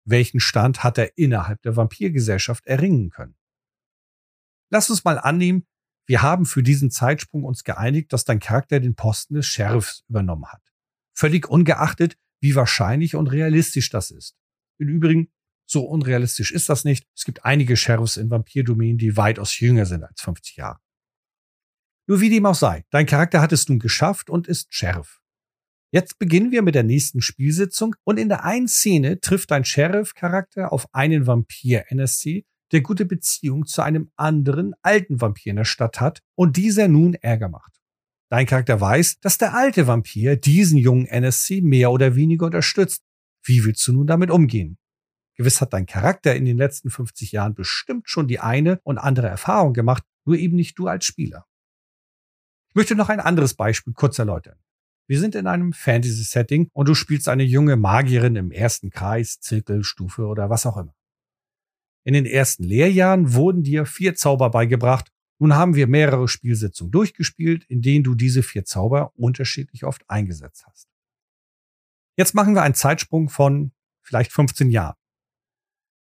Welchen 0.05 0.41
Stand 0.41 0.83
hat 0.83 0.99
er 0.99 1.17
innerhalb 1.17 1.63
der 1.63 1.77
Vampirgesellschaft 1.77 2.67
erringen 2.67 3.11
können? 3.11 3.37
Lass 4.73 4.91
uns 4.91 5.05
mal 5.05 5.21
annehmen, 5.21 5.69
wir 6.09 6.23
haben 6.23 6.47
für 6.47 6.65
diesen 6.65 6.91
Zeitsprung 6.91 7.45
uns 7.45 7.63
geeinigt, 7.63 8.13
dass 8.13 8.25
dein 8.25 8.41
Charakter 8.41 8.81
den 8.81 8.97
Posten 8.97 9.35
des 9.35 9.47
Sheriffs 9.47 10.03
übernommen 10.09 10.47
hat. 10.47 10.70
Völlig 11.15 11.49
ungeachtet, 11.49 12.17
wie 12.41 12.55
wahrscheinlich 12.55 13.15
und 13.15 13.27
realistisch 13.27 13.91
das 13.91 14.11
ist. 14.11 14.37
Im 14.79 14.89
Übrigen, 14.89 15.31
so 15.67 15.85
unrealistisch 15.85 16.53
ist 16.53 16.69
das 16.69 16.85
nicht. 16.85 17.07
Es 17.15 17.25
gibt 17.25 17.45
einige 17.45 17.77
Sheriffs 17.77 18.17
in 18.17 18.31
Vampirdomänen, 18.31 18.99
die 18.99 19.17
weitaus 19.17 19.59
jünger 19.61 19.87
sind 19.87 20.03
als 20.03 20.21
50 20.21 20.57
Jahre. 20.57 20.81
Nur 22.09 22.21
wie 22.21 22.31
dem 22.31 22.47
auch 22.47 22.55
sei, 22.55 22.85
dein 22.91 23.07
Charakter 23.07 23.41
hat 23.41 23.53
es 23.53 23.69
nun 23.69 23.79
geschafft 23.79 24.31
und 24.31 24.49
ist 24.49 24.75
Sheriff. 24.75 25.21
Jetzt 25.93 26.19
beginnen 26.19 26.51
wir 26.51 26.63
mit 26.63 26.75
der 26.75 26.83
nächsten 26.83 27.21
Spielsitzung 27.21 27.95
und 28.05 28.19
in 28.19 28.29
der 28.29 28.45
einen 28.45 28.69
Szene 28.69 29.21
trifft 29.21 29.51
dein 29.51 29.65
Sheriff-Charakter 29.65 30.73
auf 30.73 30.93
einen 30.93 31.27
Vampir-NSC, 31.27 32.45
der 32.73 32.81
gute 32.81 33.05
Beziehung 33.05 33.67
zu 33.67 33.83
einem 33.83 34.11
anderen 34.17 34.75
alten 34.83 35.21
Vampir 35.21 35.51
in 35.51 35.57
der 35.57 35.65
Stadt 35.65 36.01
hat 36.01 36.23
und 36.37 36.57
dieser 36.57 36.89
nun 36.89 37.15
Ärger 37.15 37.49
macht. 37.49 37.80
Dein 38.31 38.47
Charakter 38.47 38.81
weiß, 38.81 39.19
dass 39.19 39.39
der 39.39 39.55
alte 39.55 39.89
Vampir 39.89 40.37
diesen 40.37 40.79
jungen 40.79 41.07
NSC 41.07 41.63
mehr 41.63 41.91
oder 41.91 42.15
weniger 42.15 42.47
unterstützt. 42.47 43.03
Wie 43.43 43.65
willst 43.65 43.87
du 43.89 43.93
nun 43.93 44.07
damit 44.07 44.31
umgehen? 44.31 44.79
Gewiss 45.37 45.61
hat 45.61 45.73
dein 45.73 45.87
Charakter 45.87 46.37
in 46.37 46.45
den 46.45 46.57
letzten 46.57 46.91
50 46.91 47.33
Jahren 47.33 47.55
bestimmt 47.55 48.09
schon 48.09 48.29
die 48.29 48.39
eine 48.39 48.81
und 48.85 48.99
andere 48.99 49.27
Erfahrung 49.27 49.73
gemacht, 49.73 50.05
nur 50.25 50.37
eben 50.37 50.55
nicht 50.55 50.79
du 50.79 50.87
als 50.87 51.07
Spieler. 51.07 51.47
Ich 52.69 52.77
möchte 52.77 52.95
noch 52.95 53.09
ein 53.09 53.19
anderes 53.19 53.55
Beispiel 53.55 53.95
kurz 53.95 54.19
erläutern. 54.19 54.59
Wir 55.09 55.19
sind 55.19 55.35
in 55.35 55.49
einem 55.49 55.73
Fantasy-Setting 55.73 56.69
und 56.73 56.89
du 56.89 56.95
spielst 56.95 57.29
eine 57.29 57.43
junge 57.43 57.75
Magierin 57.77 58.37
im 58.37 58.53
ersten 58.53 58.91
Kreis, 58.91 59.41
Zirkel, 59.41 59.83
Stufe 59.83 60.27
oder 60.27 60.51
was 60.51 60.67
auch 60.67 60.77
immer. 60.77 60.95
In 62.05 62.15
den 62.15 62.27
ersten 62.27 62.63
Lehrjahren 62.63 63.35
wurden 63.35 63.65
dir 63.65 63.87
vier 63.87 64.15
Zauber 64.15 64.51
beigebracht. 64.51 65.11
Nun 65.41 65.55
haben 65.55 65.75
wir 65.75 65.87
mehrere 65.87 66.29
Spielsitzungen 66.29 66.93
durchgespielt, 66.93 67.65
in 67.65 67.81
denen 67.81 68.05
du 68.05 68.15
diese 68.15 68.43
vier 68.43 68.67
Zauber 68.67 69.13
unterschiedlich 69.17 69.85
oft 69.85 70.09
eingesetzt 70.09 70.67
hast. 70.67 70.87
Jetzt 72.17 72.35
machen 72.35 72.55
wir 72.55 72.63
einen 72.63 72.75
Zeitsprung 72.75 73.31
von 73.31 73.73
vielleicht 74.03 74.33
15 74.33 74.71
Jahren. 74.71 74.97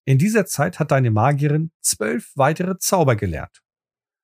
In 0.04 0.18
dieser 0.18 0.46
Zeit 0.46 0.80
hat 0.80 0.90
deine 0.90 1.12
Magierin 1.12 1.70
zwölf 1.80 2.32
weitere 2.34 2.78
Zauber 2.78 3.14
gelernt. 3.14 3.62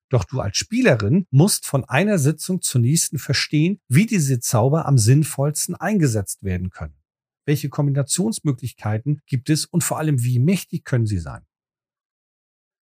Doch 0.09 0.25
du 0.25 0.41
als 0.41 0.57
Spielerin 0.57 1.29
musst 1.31 1.67
von 1.67 1.85
einer 1.85 2.19
Sitzung 2.19 2.61
zur 2.61 2.81
nächsten 2.81 3.19
verstehen, 3.19 3.81
wie 3.87 4.07
diese 4.07 4.41
Zauber 4.41 4.87
am 4.87 4.99
sinnvollsten 4.99 5.77
eingesetzt 5.77 6.43
werden 6.43 6.71
können. 6.71 6.97
Welche 7.45 7.69
Kombinationsmöglichkeiten 7.69 9.23
gibt 9.27 9.51
es 9.51 9.67
und 9.67 9.85
vor 9.85 9.99
allem 9.99 10.25
wie 10.25 10.41
mächtig 10.41 10.85
können 10.85 11.07
sie 11.07 11.19
sein? 11.19 11.47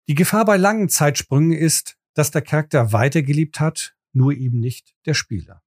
Die 0.08 0.14
Gefahr 0.14 0.44
bei 0.44 0.58
langen 0.58 0.90
Zeitsprüngen 0.90 1.52
ist, 1.52 1.96
dass 2.14 2.30
der 2.30 2.42
Charakter 2.42 2.92
weitergelebt 2.92 3.60
hat, 3.60 3.96
nur 4.12 4.32
eben 4.32 4.60
nicht 4.60 4.94
der 5.06 5.14
Spieler. 5.14 5.62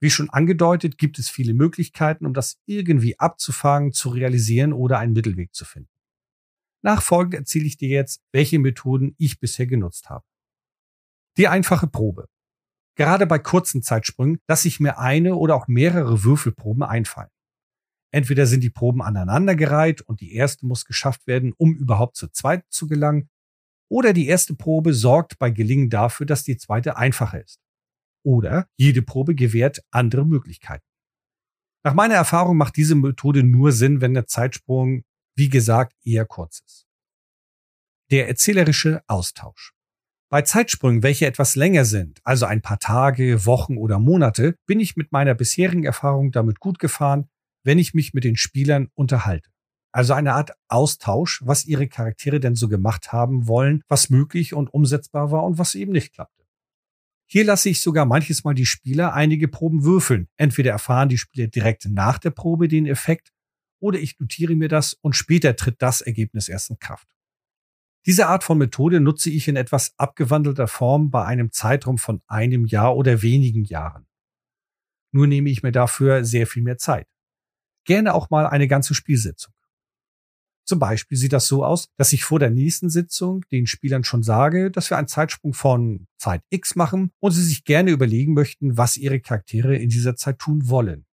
Wie 0.00 0.10
schon 0.10 0.30
angedeutet, 0.30 0.98
gibt 0.98 1.18
es 1.18 1.30
viele 1.30 1.54
Möglichkeiten, 1.54 2.26
um 2.26 2.34
das 2.34 2.60
irgendwie 2.66 3.18
abzufangen, 3.20 3.92
zu 3.92 4.08
realisieren 4.08 4.72
oder 4.72 4.98
einen 4.98 5.12
Mittelweg 5.12 5.54
zu 5.54 5.64
finden. 5.64 5.90
Nachfolgend 6.82 7.34
erzähle 7.34 7.66
ich 7.66 7.76
dir 7.76 7.88
jetzt, 7.88 8.20
welche 8.32 8.58
Methoden 8.58 9.14
ich 9.18 9.38
bisher 9.38 9.66
genutzt 9.66 10.10
habe. 10.10 10.24
Die 11.36 11.46
einfache 11.46 11.86
Probe. 11.86 12.28
Gerade 12.96 13.26
bei 13.26 13.38
kurzen 13.38 13.82
Zeitsprüngen 13.82 14.40
lasse 14.48 14.68
ich 14.68 14.80
mir 14.80 14.98
eine 14.98 15.36
oder 15.36 15.54
auch 15.54 15.68
mehrere 15.68 16.24
Würfelproben 16.24 16.82
einfallen. 16.82 17.30
Entweder 18.10 18.46
sind 18.46 18.62
die 18.62 18.70
Proben 18.70 19.00
aneinandergereiht 19.00 20.02
und 20.02 20.20
die 20.20 20.34
erste 20.34 20.66
muss 20.66 20.84
geschafft 20.84 21.26
werden, 21.26 21.54
um 21.56 21.74
überhaupt 21.74 22.16
zur 22.16 22.32
zweiten 22.32 22.66
zu 22.68 22.86
gelangen, 22.86 23.30
oder 23.92 24.14
die 24.14 24.26
erste 24.26 24.54
Probe 24.54 24.94
sorgt 24.94 25.38
bei 25.38 25.50
Gelingen 25.50 25.90
dafür, 25.90 26.24
dass 26.24 26.44
die 26.44 26.56
zweite 26.56 26.96
einfacher 26.96 27.42
ist. 27.42 27.60
Oder 28.24 28.66
jede 28.76 29.02
Probe 29.02 29.34
gewährt 29.34 29.84
andere 29.90 30.24
Möglichkeiten. 30.24 30.86
Nach 31.84 31.94
meiner 31.94 32.14
Erfahrung 32.14 32.56
macht 32.56 32.76
diese 32.76 32.94
Methode 32.94 33.42
nur 33.42 33.72
Sinn, 33.72 34.00
wenn 34.00 34.14
der 34.14 34.26
Zeitsprung 34.26 35.04
wie 35.34 35.48
gesagt, 35.48 35.94
eher 36.04 36.26
kurz 36.26 36.60
ist. 36.66 36.86
Der 38.10 38.28
erzählerische 38.28 39.02
Austausch. 39.06 39.72
Bei 40.30 40.42
Zeitsprüngen, 40.42 41.02
welche 41.02 41.26
etwas 41.26 41.56
länger 41.56 41.84
sind, 41.84 42.20
also 42.24 42.46
ein 42.46 42.62
paar 42.62 42.78
Tage, 42.78 43.44
Wochen 43.44 43.76
oder 43.76 43.98
Monate, 43.98 44.56
bin 44.66 44.80
ich 44.80 44.96
mit 44.96 45.12
meiner 45.12 45.34
bisherigen 45.34 45.84
Erfahrung 45.84 46.32
damit 46.32 46.58
gut 46.58 46.78
gefahren, 46.78 47.28
wenn 47.64 47.78
ich 47.78 47.94
mich 47.94 48.14
mit 48.14 48.24
den 48.24 48.36
Spielern 48.36 48.88
unterhalte. 48.94 49.51
Also 49.92 50.14
eine 50.14 50.32
Art 50.32 50.52
Austausch, 50.68 51.42
was 51.44 51.66
ihre 51.66 51.86
Charaktere 51.86 52.40
denn 52.40 52.54
so 52.54 52.68
gemacht 52.68 53.12
haben 53.12 53.46
wollen, 53.46 53.82
was 53.88 54.08
möglich 54.08 54.54
und 54.54 54.72
umsetzbar 54.72 55.30
war 55.30 55.44
und 55.44 55.58
was 55.58 55.74
eben 55.74 55.92
nicht 55.92 56.14
klappte. 56.14 56.42
Hier 57.26 57.44
lasse 57.44 57.68
ich 57.68 57.80
sogar 57.80 58.04
manches 58.04 58.44
Mal 58.44 58.54
die 58.54 58.66
Spieler 58.66 59.14
einige 59.14 59.48
Proben 59.48 59.84
würfeln. 59.84 60.28
Entweder 60.36 60.70
erfahren 60.70 61.08
die 61.08 61.18
Spieler 61.18 61.46
direkt 61.46 61.86
nach 61.86 62.18
der 62.18 62.30
Probe 62.30 62.68
den 62.68 62.86
Effekt 62.86 63.32
oder 63.80 63.98
ich 63.98 64.18
notiere 64.18 64.54
mir 64.54 64.68
das 64.68 64.94
und 64.94 65.16
später 65.16 65.56
tritt 65.56 65.80
das 65.82 66.00
Ergebnis 66.00 66.48
erst 66.48 66.70
in 66.70 66.78
Kraft. 66.78 67.08
Diese 68.06 68.26
Art 68.26 68.44
von 68.44 68.58
Methode 68.58 69.00
nutze 69.00 69.30
ich 69.30 69.46
in 69.46 69.56
etwas 69.56 69.94
abgewandelter 69.96 70.68
Form 70.68 71.10
bei 71.10 71.24
einem 71.24 71.52
Zeitraum 71.52 71.98
von 71.98 72.20
einem 72.26 72.66
Jahr 72.66 72.96
oder 72.96 73.22
wenigen 73.22 73.64
Jahren. 73.64 74.06
Nur 75.12 75.26
nehme 75.26 75.50
ich 75.50 75.62
mir 75.62 75.72
dafür 75.72 76.24
sehr 76.24 76.46
viel 76.46 76.62
mehr 76.62 76.78
Zeit. 76.78 77.06
Gerne 77.84 78.14
auch 78.14 78.30
mal 78.30 78.46
eine 78.46 78.68
ganze 78.68 78.94
Spielsitzung. 78.94 79.54
Zum 80.64 80.78
Beispiel 80.78 81.18
sieht 81.18 81.32
das 81.32 81.48
so 81.48 81.64
aus, 81.64 81.88
dass 81.96 82.12
ich 82.12 82.24
vor 82.24 82.38
der 82.38 82.50
nächsten 82.50 82.88
Sitzung 82.88 83.44
den 83.50 83.66
Spielern 83.66 84.04
schon 84.04 84.22
sage, 84.22 84.70
dass 84.70 84.90
wir 84.90 84.96
einen 84.96 85.08
Zeitsprung 85.08 85.54
von 85.54 86.06
Zeit 86.18 86.42
X 86.50 86.76
machen 86.76 87.10
und 87.20 87.32
sie 87.32 87.42
sich 87.42 87.64
gerne 87.64 87.90
überlegen 87.90 88.32
möchten, 88.32 88.76
was 88.76 88.96
ihre 88.96 89.20
Charaktere 89.20 89.76
in 89.76 89.88
dieser 89.88 90.14
Zeit 90.14 90.38
tun 90.38 90.68
wollen. 90.68 91.04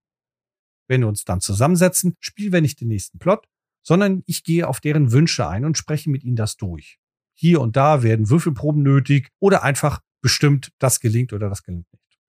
Wenn 0.88 1.02
wir 1.02 1.08
uns 1.08 1.24
dann 1.24 1.42
zusammensetzen, 1.42 2.16
spielen 2.20 2.54
wir 2.54 2.62
nicht 2.62 2.82
den 2.82 2.90
nächsten 2.90 3.20
Plot, 3.20 3.48
sondern 3.84 4.24
ich 4.28 4.44
gehe 4.44 4.68
auf 4.68 4.80
deren 4.80 5.12
Wünsche 5.12 5.48
ein 5.48 5.66
und 5.66 5.78
spreche 5.78 6.10
mit 6.10 6.24
ihnen 6.24 6.36
das 6.36 6.58
durch. 6.58 7.00
Hier 7.36 7.62
und 7.62 7.76
da 7.76 8.04
werden 8.04 8.30
Würfelproben 8.30 8.84
nötig 8.84 9.30
oder 9.40 9.64
einfach 9.64 10.02
bestimmt, 10.22 10.72
das 10.78 11.00
gelingt 11.00 11.34
oder 11.34 11.50
das 11.50 11.64
gelingt 11.64 11.92
nicht. 11.92 12.20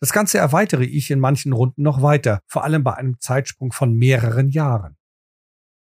Das 0.00 0.12
Ganze 0.12 0.38
erweitere 0.38 0.84
ich 0.84 1.10
in 1.10 1.18
manchen 1.18 1.52
Runden 1.52 1.82
noch 1.82 2.02
weiter, 2.02 2.40
vor 2.46 2.64
allem 2.64 2.84
bei 2.84 2.94
einem 2.94 3.18
Zeitsprung 3.20 3.72
von 3.72 3.94
mehreren 3.94 4.48
Jahren. 4.48 4.96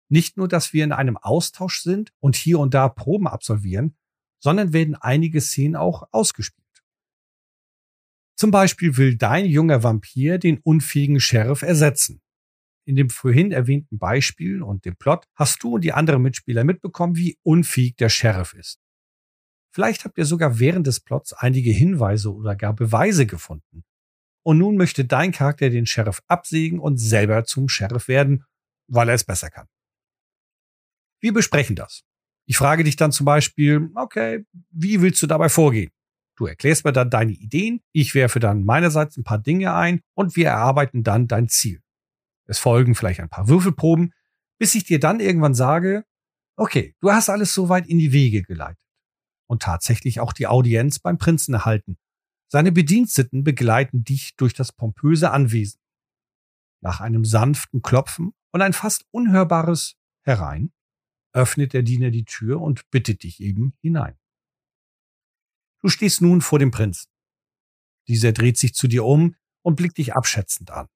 Nicht 0.09 0.37
nur, 0.37 0.49
dass 0.49 0.73
wir 0.73 0.85
in 0.85 0.93
einem 0.93 1.17
Austausch 1.17 1.81
sind 1.81 2.13
und 2.21 2.37
hier 2.37 2.59
und 2.59 2.75
da 2.75 2.89
Proben 2.89 3.27
absolvieren, 3.27 3.97
sondern 4.39 4.73
werden 4.73 4.95
einige 4.95 5.41
Szenen 5.41 5.77
auch 5.77 6.09
ausgespielt. 6.13 6.67
Zum 8.37 8.51
Beispiel 8.51 8.97
will 8.99 9.17
dein 9.17 9.47
junger 9.47 9.83
Vampir 9.83 10.39
den 10.39 10.59
unfähigen 10.59 11.21
Sheriff 11.21 11.63
ersetzen. 11.63 12.21
In 12.87 12.95
dem 12.95 13.11
vorhin 13.11 13.51
erwähnten 13.51 13.99
Beispiel 13.99 14.63
und 14.63 14.85
dem 14.85 14.97
Plot 14.97 15.27
hast 15.35 15.63
du 15.63 15.75
und 15.75 15.81
die 15.81 15.93
anderen 15.93 16.23
Mitspieler 16.23 16.63
mitbekommen, 16.63 17.17
wie 17.17 17.39
unfähig 17.43 17.97
der 17.97 18.11
Sheriff 18.11 18.53
ist. 18.53 18.79
Vielleicht 19.75 20.05
habt 20.05 20.19
ihr 20.19 20.25
sogar 20.25 20.59
während 20.59 20.87
des 20.87 21.01
Plots 21.01 21.33
einige 21.33 21.71
Hinweise 21.71 22.33
oder 22.33 22.55
gar 22.55 22.75
Beweise 22.75 23.27
gefunden. 23.27 23.85
Und 24.45 24.59
nun 24.59 24.77
möchte 24.77 25.05
dein 25.05 25.33
Charakter 25.33 25.69
den 25.71 25.87
Sheriff 25.87 26.23
absägen 26.29 26.79
und 26.79 26.99
selber 26.99 27.45
zum 27.45 27.69
Sheriff 27.69 28.07
werden, 28.07 28.45
weil 28.87 29.09
er 29.09 29.17
es 29.17 29.25
besser 29.25 29.51
kann. 29.51 29.67
Wir 31.27 31.33
besprechen 31.33 31.75
das. 31.75 32.05
Ich 32.49 32.57
frage 32.57 32.85
dich 32.85 32.95
dann 32.95 33.11
zum 33.11 33.25
Beispiel, 33.25 33.91
okay, 33.97 34.47
wie 34.71 35.01
willst 35.01 35.21
du 35.21 35.27
dabei 35.27 35.49
vorgehen? 35.49 35.91
Du 36.37 36.47
erklärst 36.47 36.85
mir 36.85 36.93
dann 36.93 37.11
deine 37.11 37.33
Ideen, 37.33 37.81
ich 37.91 38.15
werfe 38.15 38.39
dann 38.39 38.63
meinerseits 38.63 39.17
ein 39.17 39.25
paar 39.25 39.41
Dinge 39.41 39.75
ein 39.75 40.03
und 40.15 40.37
wir 40.37 40.47
erarbeiten 40.47 41.03
dann 41.03 41.27
dein 41.27 41.49
Ziel. 41.49 41.83
Es 42.45 42.61
folgen 42.61 42.95
vielleicht 42.95 43.19
ein 43.19 43.29
paar 43.29 43.49
Würfelproben, 43.49 44.13
bis 44.61 44.77
ich 44.77 44.85
dir 44.85 45.01
dann 45.01 45.19
irgendwann 45.19 45.55
sage, 45.55 46.05
okay, 46.55 46.95
du 47.01 47.11
hast 47.11 47.29
alles 47.29 47.53
soweit 47.53 47.89
in 47.89 47.99
die 47.99 48.13
Wege 48.13 48.43
geleitet. 48.43 48.87
Und 49.49 49.63
tatsächlich 49.63 50.21
auch 50.21 50.33
die 50.33 50.47
Audienz 50.47 51.01
beim 51.01 51.19
Prinzen 51.19 51.55
erhalten. 51.55 51.99
Seine 52.47 52.71
Bediensteten 52.71 53.43
begleiten 53.43 54.05
dich 54.05 54.37
durch 54.37 54.55
das 54.55 54.71
pompöse 54.71 55.33
Anwesen. 55.33 55.81
Nach 56.83 57.01
einem 57.01 57.25
sanften 57.25 57.83
Klopfen 57.83 58.33
und 58.53 58.63
ein 58.63 58.73
fast 58.73 59.07
unhörbares 59.11 59.97
Herein 60.23 60.71
öffnet 61.37 61.75
der 61.75 61.83
Diener 61.83 62.11
die 62.11 62.25
Tür 62.25 62.61
und 62.63 62.91
bittet 62.91 63.23
dich 63.23 63.41
eben 63.41 63.77
hinein. 63.83 64.19
Du 65.83 65.89
stehst 65.89 66.23
nun 66.23 66.41
vor 66.41 66.59
dem 66.59 66.71
Prinzen. 66.71 67.11
Dieser 68.09 68.33
dreht 68.33 68.57
sich 68.57 68.75
zu 68.75 68.89
dir 68.89 69.05
um 69.05 69.37
und 69.63 69.77
blickt 69.77 69.99
dich 69.99 70.15
abschätzend 70.15 70.71
an. 70.71 70.89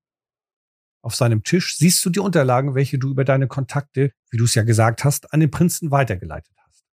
Auf 1.03 1.15
seinem 1.15 1.45
Tisch 1.45 1.77
siehst 1.77 2.05
du 2.05 2.11
die 2.11 2.21
Unterlagen, 2.21 2.75
welche 2.75 2.99
du 2.99 3.11
über 3.11 3.25
deine 3.25 3.49
Kontakte, 3.49 4.13
wie 4.31 4.39
du 4.39 4.45
es 4.45 4.55
ja 4.55 4.63
gesagt 4.63 5.05
hast, 5.05 5.33
an 5.33 5.41
den 5.41 5.51
Prinzen 5.51 5.91
weitergeleitet 5.91 6.55
hast. 6.57 6.85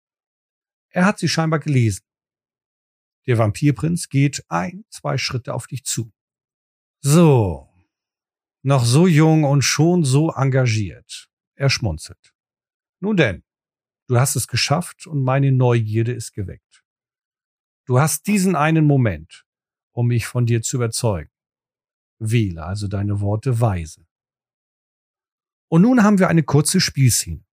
Er 0.91 1.05
hat 1.05 1.19
sie 1.19 1.29
scheinbar 1.29 1.61
gelesen. 1.61 2.05
Der 3.27 3.39
Vampirprinz 3.39 4.09
geht 4.09 4.45
ein, 4.49 4.85
zwei 4.91 5.19
Schritte 5.19 5.55
auf 5.55 5.67
dich 5.67 5.85
zu. 5.85 6.13
So, 7.01 7.69
noch 8.63 8.85
so 8.85 9.07
jung 9.07 9.45
und 9.45 9.63
schon 9.63 10.05
so 10.05 10.33
engagiert. 10.33 11.29
Er 11.55 11.71
schmunzelt. 11.71 12.36
Nun 13.01 13.17
denn, 13.17 13.45
du 14.09 14.19
hast 14.19 14.37
es 14.37 14.49
geschafft 14.49 15.07
und 15.07 15.23
meine 15.23 15.53
Neugierde 15.53 16.13
ist 16.13 16.33
geweckt. 16.33 16.85
Du 17.87 18.01
hast 18.01 18.27
diesen 18.27 18.57
einen 18.57 18.85
Moment, 18.85 19.45
um 19.93 20.09
mich 20.09 20.27
von 20.27 20.47
dir 20.47 20.63
zu 20.63 20.77
überzeugen. 20.77 21.31
Wähle 22.19 22.65
also 22.65 22.89
deine 22.89 23.21
Worte 23.21 23.61
weise. 23.61 24.07
Und 25.69 25.83
nun 25.83 26.03
haben 26.03 26.19
wir 26.19 26.29
eine 26.29 26.43
kurze 26.43 26.81
Spielszene. 26.81 27.45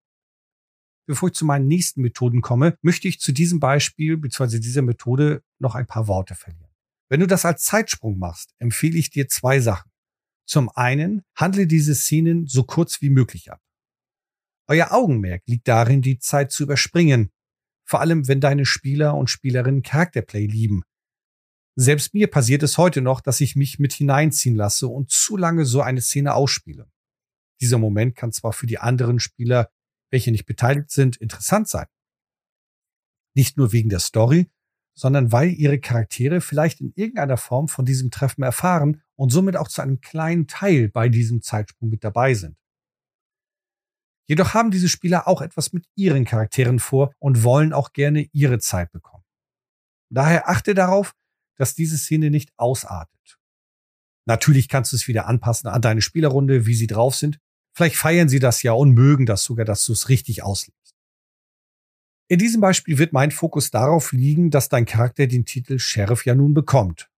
Bevor 1.06 1.30
ich 1.30 1.36
zu 1.36 1.46
meinen 1.46 1.68
nächsten 1.68 2.02
Methoden 2.02 2.42
komme, 2.42 2.78
möchte 2.82 3.08
ich 3.08 3.20
zu 3.20 3.34
diesem 3.34 3.60
Beispiel 3.60 4.18
bzw. 4.18 4.60
dieser 4.60 4.82
Methode 4.82 5.44
noch 5.60 5.76
ein 5.76 5.86
paar 5.86 6.08
Worte 6.08 6.36
verlieren. 6.36 6.72
Wenn 7.10 7.20
du 7.20 7.28
das 7.28 7.46
als 7.46 7.64
Zeitsprung 7.64 8.18
machst, 8.18 8.56
empfehle 8.60 8.98
ich 8.98 9.10
dir 9.10 9.28
zwei 9.28 9.60
Sachen. 9.60 9.92
Zum 10.46 10.70
einen, 10.70 11.24
handle 11.36 11.68
diese 11.68 11.94
Szenen 11.94 12.48
so 12.48 12.64
kurz 12.64 13.02
wie 13.02 13.10
möglich 13.10 13.52
ab. 13.52 13.62
Euer 14.67 14.91
Augenmerk 14.91 15.43
liegt 15.46 15.67
darin, 15.67 16.01
die 16.01 16.20
Zeit 16.20 16.51
zu 16.51 16.63
überspringen 16.63 17.32
vor 17.86 18.00
allem, 18.00 18.27
wenn 18.27 18.39
deine 18.39 18.65
Spieler 18.65 19.15
und 19.15 19.29
Spielerinnen 19.29 19.84
Charakterplay 19.84 20.46
lieben. 20.46 20.84
Selbst 21.75 22.13
mir 22.13 22.27
passiert 22.27 22.63
es 22.63 22.77
heute 22.77 23.01
noch, 23.01 23.20
dass 23.22 23.41
ich 23.41 23.55
mich 23.55 23.79
mit 23.79 23.93
hineinziehen 23.93 24.55
lasse 24.55 24.88
und 24.88 25.12
zu 25.12 25.38
lange 25.38 25.65
so 25.65 25.82
eine 25.82 26.01
Szene 26.01 26.34
ausspiele. 26.34 26.89
Dieser 27.62 27.77
Moment 27.77 28.15
kann 28.15 28.32
zwar 28.32 28.53
für 28.53 28.67
die 28.67 28.79
anderen 28.79 29.20
Spieler, 29.20 29.70
welche 30.12 30.32
nicht 30.32 30.46
beteiligt 30.46 30.91
sind, 30.91 31.17
interessant 31.17 31.67
sein. 31.67 31.88
Nicht 33.36 33.58
nur 33.58 33.72
wegen 33.74 33.89
der 33.89 34.00
Story, 34.00 34.50
sondern 34.96 35.32
weil 35.32 35.51
ihre 35.51 35.79
Charaktere 35.79 36.41
vielleicht 36.41 36.82
in 36.82 36.93
irgendeiner 36.96 37.38
Form 37.38 37.67
von 37.67 37.86
diesem 37.86 38.12
Treffen 38.12 38.43
erfahren 38.43 39.01
und 39.15 39.32
somit 39.32 39.58
auch 39.58 39.67
zu 39.67 39.82
einem 39.82 40.01
kleinen 40.01 40.48
Teil 40.48 40.89
bei 40.89 41.10
diesem 41.10 41.41
Zeitsprung 41.41 41.89
mit 41.89 42.03
dabei 42.03 42.36
sind. 42.36 42.58
Jedoch 44.27 44.53
haben 44.53 44.72
diese 44.72 44.89
Spieler 44.89 45.27
auch 45.27 45.42
etwas 45.42 45.74
mit 45.74 45.86
ihren 45.96 46.25
Charakteren 46.25 46.80
vor 46.80 47.13
und 47.20 47.44
wollen 47.44 47.74
auch 47.74 47.92
gerne 47.94 48.27
ihre 48.32 48.60
Zeit 48.60 48.92
bekommen. 48.92 49.24
Daher 50.10 50.50
achte 50.50 50.74
darauf, 50.74 51.13
dass 51.58 51.75
diese 51.75 51.98
Szene 51.98 52.30
nicht 52.30 52.51
ausartet. 52.58 53.39
Natürlich 54.25 54.70
kannst 54.70 54.94
du 54.94 54.96
es 54.96 55.08
wieder 55.08 55.27
anpassen 55.27 55.68
an 55.68 55.82
deine 55.82 56.01
Spielerrunde, 56.01 56.65
wie 56.65 56.75
sie 56.75 56.88
drauf 56.88 57.15
sind. 57.15 57.39
Vielleicht 57.75 57.96
feiern 57.96 58.30
sie 58.30 58.39
das 58.39 58.63
ja 58.63 58.72
und 58.74 58.92
mögen 58.92 59.25
das 59.25 59.44
sogar, 59.44 59.65
dass 59.65 59.84
du 59.86 59.92
es 59.92 60.08
richtig 60.08 60.44
auslebst. 60.44 60.96
In 62.30 62.39
diesem 62.39 62.62
Beispiel 62.62 62.98
wird 62.98 63.12
mein 63.12 63.32
Fokus 63.32 63.70
darauf 63.70 64.12
liegen, 64.13 64.50
dass 64.50 64.70
dein 64.70 64.86
Charakter 64.86 65.27
den 65.27 65.46
Titel 65.46 65.77
Sheriff 65.77 66.25
ja 66.25 66.36
nun 66.36 66.53
bekommt. 66.53 67.10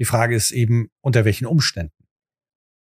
Die 0.00 0.04
Frage 0.04 0.34
ist 0.34 0.52
eben, 0.52 0.90
unter 1.00 1.24
welchen 1.24 1.46
Umständen. 1.46 2.06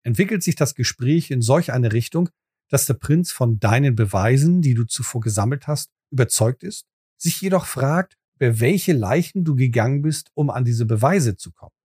Entwickelt 0.03 0.43
sich 0.43 0.55
das 0.55 0.75
Gespräch 0.75 1.31
in 1.31 1.41
solch 1.41 1.71
eine 1.71 1.93
Richtung, 1.93 2.29
dass 2.69 2.85
der 2.85 2.95
Prinz 2.95 3.31
von 3.31 3.59
deinen 3.59 3.95
Beweisen, 3.95 4.61
die 4.61 4.73
du 4.73 4.85
zuvor 4.85 5.21
gesammelt 5.21 5.67
hast, 5.67 5.91
überzeugt 6.11 6.63
ist, 6.63 6.85
sich 7.17 7.39
jedoch 7.41 7.65
fragt, 7.65 8.17
über 8.39 8.59
welche 8.59 8.93
Leichen 8.93 9.43
du 9.43 9.55
gegangen 9.55 10.01
bist, 10.01 10.31
um 10.33 10.49
an 10.49 10.65
diese 10.65 10.85
Beweise 10.85 11.37
zu 11.37 11.51
kommen. 11.51 11.75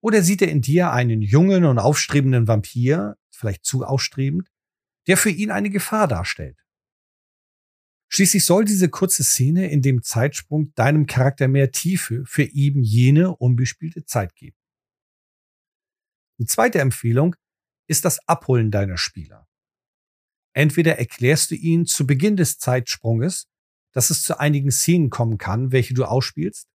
Oder 0.00 0.22
sieht 0.22 0.42
er 0.42 0.48
in 0.48 0.60
dir 0.60 0.92
einen 0.92 1.22
jungen 1.22 1.64
und 1.64 1.78
aufstrebenden 1.78 2.46
Vampir, 2.46 3.16
vielleicht 3.30 3.64
zu 3.64 3.84
ausstrebend, 3.84 4.50
der 5.06 5.16
für 5.16 5.30
ihn 5.30 5.50
eine 5.50 5.70
Gefahr 5.70 6.08
darstellt? 6.08 6.64
Schließlich 8.10 8.44
soll 8.44 8.64
diese 8.64 8.88
kurze 8.90 9.24
Szene 9.24 9.70
in 9.70 9.82
dem 9.82 10.02
Zeitsprung 10.02 10.72
deinem 10.74 11.06
Charakter 11.06 11.48
mehr 11.48 11.72
Tiefe 11.72 12.24
für 12.26 12.44
eben 12.44 12.82
jene 12.82 13.34
unbespielte 13.34 14.04
Zeit 14.04 14.36
geben. 14.36 14.56
Die 16.38 16.46
zweite 16.46 16.80
Empfehlung 16.80 17.34
ist 17.88 18.04
das 18.04 18.20
Abholen 18.28 18.70
deiner 18.70 18.98
Spieler. 18.98 19.48
Entweder 20.54 20.98
erklärst 20.98 21.50
du 21.50 21.56
ihnen 21.56 21.84
zu 21.84 22.06
Beginn 22.06 22.36
des 22.36 22.58
Zeitsprunges, 22.58 23.48
dass 23.92 24.10
es 24.10 24.22
zu 24.22 24.38
einigen 24.38 24.70
Szenen 24.70 25.10
kommen 25.10 25.36
kann, 25.36 25.72
welche 25.72 25.94
du 25.94 26.04
ausspielst, 26.04 26.68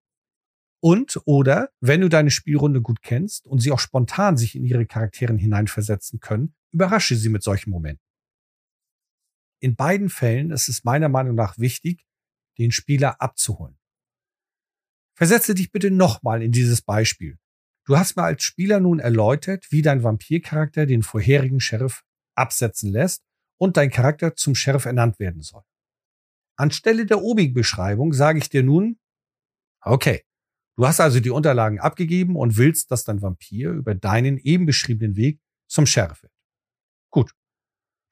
und 0.79 1.19
oder 1.25 1.71
wenn 1.79 2.01
du 2.01 2.09
deine 2.09 2.29
Spielrunde 2.29 2.81
gut 2.81 3.01
kennst 3.01 3.47
und 3.47 3.59
sie 3.59 3.71
auch 3.71 3.79
spontan 3.79 4.37
sich 4.37 4.55
in 4.55 4.63
ihre 4.63 4.85
Charakteren 4.85 5.37
hineinversetzen 5.37 6.19
können, 6.19 6.53
überrasche 6.71 7.15
sie 7.15 7.29
mit 7.29 7.41
solchen 7.41 7.71
Momenten. 7.71 8.03
In 9.59 9.75
beiden 9.75 10.09
Fällen 10.09 10.51
ist 10.51 10.69
es 10.69 10.83
meiner 10.83 11.09
Meinung 11.09 11.35
nach 11.35 11.57
wichtig, 11.57 12.05
den 12.59 12.71
Spieler 12.71 13.21
abzuholen. 13.21 13.77
Versetze 15.15 15.55
dich 15.55 15.71
bitte 15.71 15.89
nochmal 15.89 16.43
in 16.43 16.51
dieses 16.51 16.83
Beispiel. 16.83 17.39
Du 17.85 17.97
hast 17.97 18.15
mir 18.15 18.23
als 18.23 18.43
Spieler 18.43 18.79
nun 18.79 18.99
erläutert, 18.99 19.71
wie 19.71 19.81
dein 19.81 20.03
Vampircharakter 20.03 20.85
den 20.85 21.01
vorherigen 21.01 21.59
Sheriff 21.59 22.03
absetzen 22.35 22.91
lässt 22.91 23.26
und 23.57 23.77
dein 23.77 23.89
Charakter 23.89 24.35
zum 24.35 24.55
Sheriff 24.55 24.85
ernannt 24.85 25.19
werden 25.19 25.41
soll. 25.41 25.63
Anstelle 26.57 27.05
der 27.05 27.21
obigen 27.21 27.53
Beschreibung 27.53 28.13
sage 28.13 28.39
ich 28.39 28.49
dir 28.49 28.63
nun, 28.63 28.99
okay, 29.81 30.23
du 30.75 30.87
hast 30.87 30.99
also 30.99 31.19
die 31.19 31.29
Unterlagen 31.29 31.79
abgegeben 31.79 32.35
und 32.35 32.57
willst, 32.57 32.91
dass 32.91 33.03
dein 33.03 33.21
Vampir 33.21 33.71
über 33.71 33.95
deinen 33.95 34.37
eben 34.37 34.65
beschriebenen 34.65 35.15
Weg 35.15 35.39
zum 35.67 35.85
Sheriff 35.85 36.23
wird. 36.23 36.33
Gut. 37.11 37.31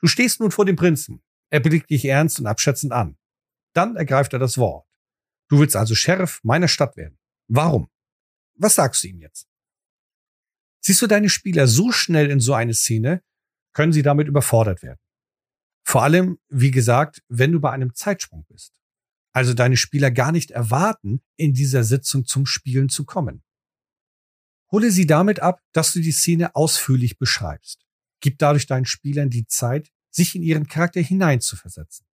Du 0.01 0.07
stehst 0.07 0.39
nun 0.39 0.51
vor 0.51 0.65
dem 0.65 0.75
Prinzen 0.75 1.23
er 1.49 1.59
blickt 1.59 1.89
dich 1.89 2.05
ernst 2.05 2.39
und 2.39 2.47
abschätzend 2.47 2.91
an. 2.91 3.17
Dann 3.73 3.95
ergreift 3.95 4.33
er 4.33 4.39
das 4.39 4.57
Wort. 4.57 4.87
Du 5.49 5.59
willst 5.59 5.75
also 5.75 5.95
Sheriff 5.95 6.41
meiner 6.43 6.67
Stadt 6.67 6.97
werden. 6.97 7.17
Warum? 7.47 7.89
Was 8.55 8.75
sagst 8.75 9.03
du 9.03 9.07
ihm 9.07 9.21
jetzt? 9.21 9.47
Siehst 10.81 11.01
du 11.01 11.07
deine 11.07 11.29
Spieler 11.29 11.67
so 11.67 11.91
schnell 11.91 12.29
in 12.29 12.39
so 12.39 12.53
eine 12.53 12.73
Szene, 12.73 13.23
können 13.73 13.93
sie 13.93 14.01
damit 14.01 14.27
überfordert 14.27 14.81
werden. 14.81 14.99
Vor 15.85 16.01
allem, 16.01 16.39
wie 16.49 16.71
gesagt, 16.71 17.21
wenn 17.29 17.51
du 17.51 17.59
bei 17.59 17.71
einem 17.71 17.93
Zeitsprung 17.93 18.43
bist. 18.49 18.73
Also 19.31 19.53
deine 19.53 19.77
Spieler 19.77 20.09
gar 20.09 20.31
nicht 20.31 20.51
erwarten, 20.51 21.21
in 21.37 21.53
dieser 21.53 21.83
Sitzung 21.83 22.25
zum 22.25 22.45
Spielen 22.45 22.89
zu 22.89 23.05
kommen. 23.05 23.43
Hole 24.71 24.89
sie 24.89 25.05
damit 25.05 25.41
ab, 25.41 25.61
dass 25.73 25.93
du 25.93 25.99
die 25.99 26.11
Szene 26.11 26.55
ausführlich 26.55 27.19
beschreibst. 27.19 27.85
Gib 28.19 28.39
dadurch 28.39 28.65
deinen 28.65 28.85
Spielern 28.85 29.29
die 29.29 29.45
Zeit, 29.45 29.91
sich 30.09 30.35
in 30.35 30.41
ihren 30.41 30.67
Charakter 30.67 31.01
hineinzuversetzen. 31.01 32.07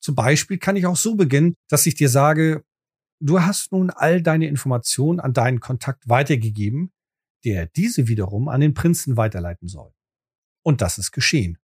Zum 0.00 0.14
Beispiel 0.14 0.58
kann 0.58 0.76
ich 0.76 0.86
auch 0.86 0.96
so 0.96 1.14
beginnen, 1.14 1.54
dass 1.68 1.86
ich 1.86 1.94
dir 1.94 2.08
sage, 2.08 2.64
du 3.20 3.40
hast 3.40 3.72
nun 3.72 3.90
all 3.90 4.20
deine 4.22 4.46
Informationen 4.46 5.20
an 5.20 5.32
deinen 5.32 5.60
Kontakt 5.60 6.08
weitergegeben, 6.08 6.92
der 7.44 7.66
diese 7.66 8.08
wiederum 8.08 8.48
an 8.48 8.60
den 8.60 8.74
Prinzen 8.74 9.16
weiterleiten 9.16 9.68
soll. 9.68 9.92
Und 10.62 10.82
das 10.82 10.98
ist 10.98 11.12
geschehen. 11.12 11.58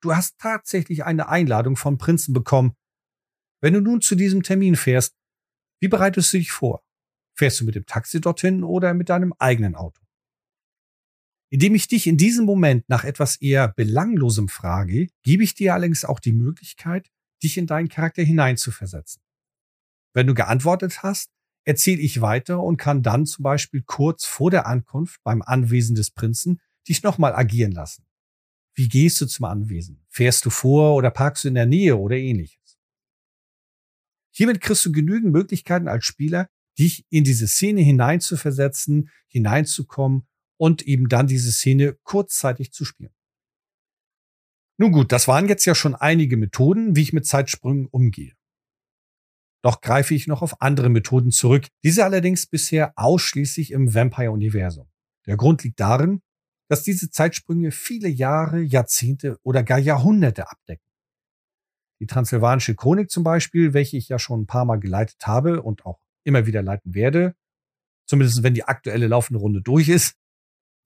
Du 0.00 0.14
hast 0.14 0.38
tatsächlich 0.38 1.04
eine 1.04 1.28
Einladung 1.28 1.76
vom 1.76 1.98
Prinzen 1.98 2.32
bekommen. 2.32 2.76
Wenn 3.60 3.74
du 3.74 3.80
nun 3.80 4.00
zu 4.00 4.14
diesem 4.14 4.42
Termin 4.42 4.76
fährst, 4.76 5.16
wie 5.80 5.88
bereitest 5.88 6.32
du 6.32 6.38
dich 6.38 6.52
vor? 6.52 6.82
Fährst 7.36 7.60
du 7.60 7.64
mit 7.64 7.74
dem 7.74 7.86
Taxi 7.86 8.20
dorthin 8.20 8.64
oder 8.64 8.94
mit 8.94 9.08
deinem 9.08 9.32
eigenen 9.38 9.74
Auto? 9.74 10.00
Indem 11.50 11.74
ich 11.74 11.88
dich 11.88 12.06
in 12.06 12.16
diesem 12.16 12.44
Moment 12.44 12.88
nach 12.88 13.04
etwas 13.04 13.36
eher 13.36 13.68
Belanglosem 13.68 14.48
frage, 14.48 15.08
gebe 15.22 15.42
ich 15.42 15.54
dir 15.54 15.74
allerdings 15.74 16.04
auch 16.04 16.20
die 16.20 16.32
Möglichkeit, 16.32 17.10
dich 17.42 17.56
in 17.56 17.66
deinen 17.66 17.88
Charakter 17.88 18.22
hineinzuversetzen. 18.22 19.22
Wenn 20.14 20.26
du 20.26 20.34
geantwortet 20.34 21.02
hast, 21.02 21.30
erzähle 21.64 22.00
ich 22.00 22.20
weiter 22.20 22.62
und 22.62 22.76
kann 22.76 23.02
dann 23.02 23.26
zum 23.26 23.42
Beispiel 23.42 23.82
kurz 23.82 24.24
vor 24.24 24.50
der 24.50 24.66
Ankunft 24.66 25.22
beim 25.22 25.42
Anwesen 25.42 25.94
des 25.94 26.10
Prinzen 26.10 26.60
dich 26.88 27.02
nochmal 27.02 27.34
agieren 27.34 27.72
lassen. 27.72 28.07
Wie 28.78 28.88
gehst 28.88 29.20
du 29.20 29.26
zum 29.26 29.44
Anwesen? 29.46 30.04
Fährst 30.08 30.46
du 30.46 30.50
vor 30.50 30.94
oder 30.94 31.10
parkst 31.10 31.42
du 31.42 31.48
in 31.48 31.56
der 31.56 31.66
Nähe 31.66 31.96
oder 31.96 32.14
ähnliches? 32.14 32.78
Hiermit 34.30 34.60
kriegst 34.60 34.86
du 34.86 34.92
genügend 34.92 35.32
Möglichkeiten 35.32 35.88
als 35.88 36.04
Spieler, 36.04 36.48
dich 36.78 37.04
in 37.10 37.24
diese 37.24 37.48
Szene 37.48 37.80
hineinzuversetzen, 37.80 39.10
hineinzukommen 39.26 40.28
und 40.58 40.82
eben 40.82 41.08
dann 41.08 41.26
diese 41.26 41.50
Szene 41.50 41.98
kurzzeitig 42.04 42.72
zu 42.72 42.84
spielen. 42.84 43.12
Nun 44.76 44.92
gut, 44.92 45.10
das 45.10 45.26
waren 45.26 45.48
jetzt 45.48 45.64
ja 45.64 45.74
schon 45.74 45.96
einige 45.96 46.36
Methoden, 46.36 46.94
wie 46.94 47.02
ich 47.02 47.12
mit 47.12 47.26
Zeitsprüngen 47.26 47.88
umgehe. 47.88 48.36
Doch 49.60 49.80
greife 49.80 50.14
ich 50.14 50.28
noch 50.28 50.40
auf 50.40 50.62
andere 50.62 50.88
Methoden 50.88 51.32
zurück, 51.32 51.66
diese 51.82 52.04
allerdings 52.04 52.46
bisher 52.46 52.92
ausschließlich 52.94 53.72
im 53.72 53.92
Vampire-Universum. 53.92 54.88
Der 55.26 55.36
Grund 55.36 55.64
liegt 55.64 55.80
darin, 55.80 56.22
dass 56.68 56.82
diese 56.82 57.10
Zeitsprünge 57.10 57.70
viele 57.70 58.08
Jahre, 58.08 58.60
Jahrzehnte 58.60 59.38
oder 59.42 59.62
gar 59.62 59.78
Jahrhunderte 59.78 60.50
abdecken. 60.50 60.84
Die 62.00 62.06
Transsilvanische 62.06 62.76
Chronik 62.76 63.10
zum 63.10 63.24
Beispiel, 63.24 63.74
welche 63.74 63.96
ich 63.96 64.08
ja 64.08 64.18
schon 64.18 64.42
ein 64.42 64.46
paar 64.46 64.64
Mal 64.64 64.78
geleitet 64.78 65.26
habe 65.26 65.62
und 65.62 65.84
auch 65.84 65.98
immer 66.24 66.46
wieder 66.46 66.62
leiten 66.62 66.94
werde, 66.94 67.34
zumindest 68.06 68.42
wenn 68.42 68.54
die 68.54 68.64
aktuelle 68.64 69.08
laufende 69.08 69.40
Runde 69.40 69.62
durch 69.62 69.88
ist, 69.88 70.14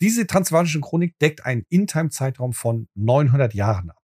diese 0.01 0.27
transsilvanische 0.27 0.81
Chronik 0.81 1.18
deckt 1.18 1.45
einen 1.45 1.64
In-Time-Zeitraum 1.68 2.53
von 2.53 2.88
900 2.95 3.55
Jahren 3.55 3.90
ab. 3.90 4.03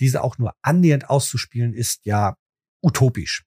Diese 0.00 0.22
auch 0.22 0.38
nur 0.38 0.54
annähernd 0.62 1.08
auszuspielen 1.08 1.72
ist 1.72 2.04
ja 2.04 2.36
utopisch. 2.82 3.44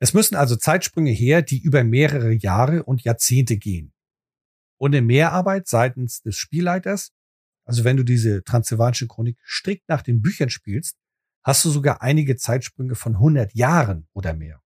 Es 0.00 0.14
müssen 0.14 0.34
also 0.34 0.56
Zeitsprünge 0.56 1.10
her, 1.10 1.42
die 1.42 1.60
über 1.60 1.84
mehrere 1.84 2.32
Jahre 2.32 2.84
und 2.84 3.04
Jahrzehnte 3.04 3.56
gehen. 3.56 3.92
Ohne 4.80 5.02
Mehrarbeit 5.02 5.68
seitens 5.68 6.22
des 6.22 6.36
Spielleiters, 6.36 7.12
also 7.64 7.84
wenn 7.84 7.98
du 7.98 8.02
diese 8.02 8.42
transsilvanische 8.42 9.06
Chronik 9.06 9.38
strikt 9.44 9.88
nach 9.88 10.00
den 10.00 10.22
Büchern 10.22 10.48
spielst, 10.48 10.96
hast 11.44 11.64
du 11.64 11.70
sogar 11.70 12.00
einige 12.00 12.36
Zeitsprünge 12.36 12.94
von 12.94 13.14
100 13.14 13.54
Jahren 13.54 14.08
oder 14.14 14.32
mehr. 14.34 14.62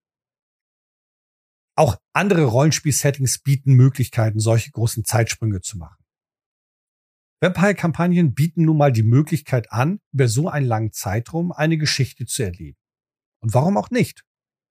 Auch 1.77 1.97
andere 2.13 2.45
Rollenspiel-Settings 2.45 3.41
bieten 3.41 3.75
Möglichkeiten, 3.75 4.39
solche 4.39 4.71
großen 4.71 5.05
Zeitsprünge 5.05 5.61
zu 5.61 5.79
machen. 5.79 6.05
Vampire-Kampagnen 7.41 8.35
bieten 8.35 8.65
nun 8.65 8.79
mal 8.79 8.93
die 8.93 9.03
Möglichkeit 9.03 9.73
an, 9.73 10.01
über 10.13 10.29
so 10.29 10.49
einen 10.49 10.67
langen 10.67 10.93
Zeitraum 10.93 11.51
eine 11.51 11.77
Geschichte 11.77 12.25
zu 12.27 12.45
erleben. 12.45 12.79
Und 13.41 13.53
warum 13.53 13.77
auch 13.77 13.91
nicht? 13.91 14.25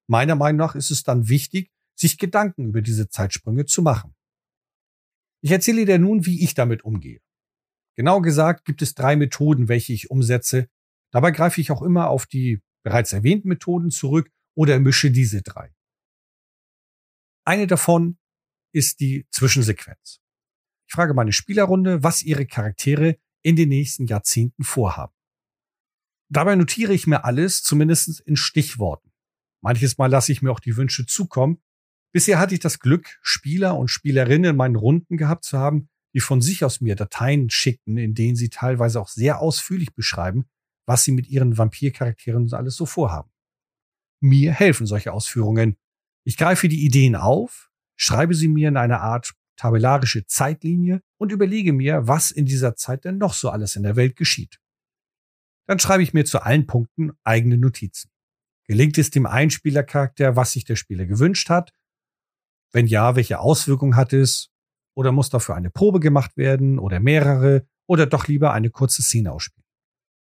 Meiner 0.08 0.36
Meinung 0.36 0.60
nach 0.60 0.76
ist 0.76 0.90
es 0.90 1.04
dann 1.04 1.28
wichtig, 1.28 1.70
sich 1.96 2.18
Gedanken 2.18 2.70
über 2.70 2.82
diese 2.82 3.10
Zeitsprünge 3.10 3.66
zu 3.66 3.82
machen. 3.82 4.16
Ich 5.44 5.52
erzähle 5.52 5.86
dir 5.86 6.00
nun, 6.00 6.26
wie 6.26 6.42
ich 6.42 6.54
damit 6.54 6.86
umgehe. 6.86 7.20
Genau 7.96 8.22
gesagt 8.22 8.64
gibt 8.64 8.82
es 8.82 8.96
drei 8.96 9.18
Methoden, 9.18 9.68
welche 9.68 9.92
ich 9.92 10.10
umsetze. 10.10 10.70
Dabei 11.12 11.32
greife 11.32 11.60
ich 11.60 11.70
auch 11.70 11.82
immer 11.82 12.10
auf 12.10 12.26
die 12.26 12.62
bereits 12.84 13.12
erwähnten 13.12 13.50
Methoden 13.50 13.92
zurück 13.92 14.32
oder 14.56 14.80
mische 14.80 15.12
diese 15.12 15.42
drei. 15.42 15.74
Eine 17.46 17.68
davon 17.68 18.18
ist 18.74 19.02
die 19.02 19.28
Zwischensequenz. 19.32 20.22
Ich 20.88 20.94
frage 20.94 21.14
meine 21.14 21.34
Spielerrunde, 21.34 22.04
was 22.04 22.24
ihre 22.24 22.46
Charaktere 22.46 23.18
in 23.42 23.56
den 23.56 23.70
nächsten 23.70 24.08
Jahrzehnten 24.08 24.64
vorhaben. 24.64 25.14
Dabei 26.30 26.56
notiere 26.56 26.94
ich 26.94 27.06
mir 27.06 27.26
alles, 27.26 27.64
zumindest 27.64 28.22
in 28.22 28.38
Stichworten. 28.38 29.12
Manches 29.62 29.98
Mal 29.98 30.08
lasse 30.08 30.32
ich 30.32 30.42
mir 30.42 30.52
auch 30.52 30.60
die 30.60 30.78
Wünsche 30.78 31.06
zukommen. 31.06 31.62
Bisher 32.14 32.40
hatte 32.40 32.54
ich 32.54 32.60
das 32.60 32.80
Glück, 32.80 33.18
Spieler 33.24 33.76
und 33.76 33.90
Spielerinnen 33.90 34.52
in 34.52 34.56
meinen 34.56 34.76
Runden 34.76 35.18
gehabt 35.18 35.46
zu 35.46 35.58
haben, 35.58 35.90
die 36.14 36.20
von 36.20 36.42
sich 36.42 36.64
aus 36.64 36.80
mir 36.80 36.96
Dateien 36.96 37.50
schickten, 37.50 37.98
in 37.98 38.14
denen 38.14 38.36
sie 38.36 38.50
teilweise 38.50 39.02
auch 39.02 39.08
sehr 39.08 39.40
ausführlich 39.40 39.96
beschreiben, 39.96 40.46
was 40.86 41.04
sie 41.04 41.12
mit 41.12 41.28
ihren 41.28 41.58
Vampircharakteren 41.58 42.54
alles 42.54 42.76
so 42.76 42.86
vorhaben. 42.86 43.32
Mir 44.22 44.54
helfen 44.54 44.86
solche 44.86 45.12
Ausführungen. 45.12 45.76
Ich 46.24 46.38
greife 46.38 46.70
die 46.70 46.86
Ideen 46.86 47.16
auf, 47.16 47.72
schreibe 47.96 48.36
sie 48.36 48.48
mir 48.48 48.70
in 48.70 48.78
eine 48.78 49.02
Art 49.02 49.34
tabellarische 49.56 50.26
Zeitlinie 50.28 51.02
und 51.18 51.32
überlege 51.32 51.74
mir, 51.74 52.08
was 52.08 52.30
in 52.30 52.46
dieser 52.46 52.76
Zeit 52.76 53.06
denn 53.06 53.18
noch 53.18 53.34
so 53.34 53.50
alles 53.50 53.76
in 53.76 53.84
der 53.84 53.96
Welt 53.96 54.16
geschieht. 54.16 54.60
Dann 55.66 55.80
schreibe 55.80 56.04
ich 56.04 56.14
mir 56.14 56.26
zu 56.26 56.42
allen 56.42 56.68
Punkten 56.68 57.14
eigene 57.24 57.58
Notizen. 57.58 58.12
Gelingt 58.66 58.98
es 58.98 59.10
dem 59.10 59.26
Einspielercharakter, 59.26 60.36
was 60.36 60.52
sich 60.52 60.64
der 60.64 60.76
Spieler 60.76 61.06
gewünscht 61.06 61.50
hat? 61.50 61.74
Wenn 62.74 62.88
ja, 62.88 63.16
welche 63.16 63.40
Auswirkungen 63.40 63.96
hat 63.96 64.12
es? 64.12 64.50
Oder 64.96 65.12
muss 65.12 65.30
dafür 65.30 65.56
eine 65.56 65.70
Probe 65.70 66.00
gemacht 66.00 66.36
werden 66.38 66.78
oder 66.80 67.00
mehrere 67.00 67.68
oder 67.88 68.06
doch 68.06 68.28
lieber 68.28 68.52
eine 68.52 68.70
kurze 68.70 69.02
Szene 69.02 69.32
ausspielen? 69.32 69.66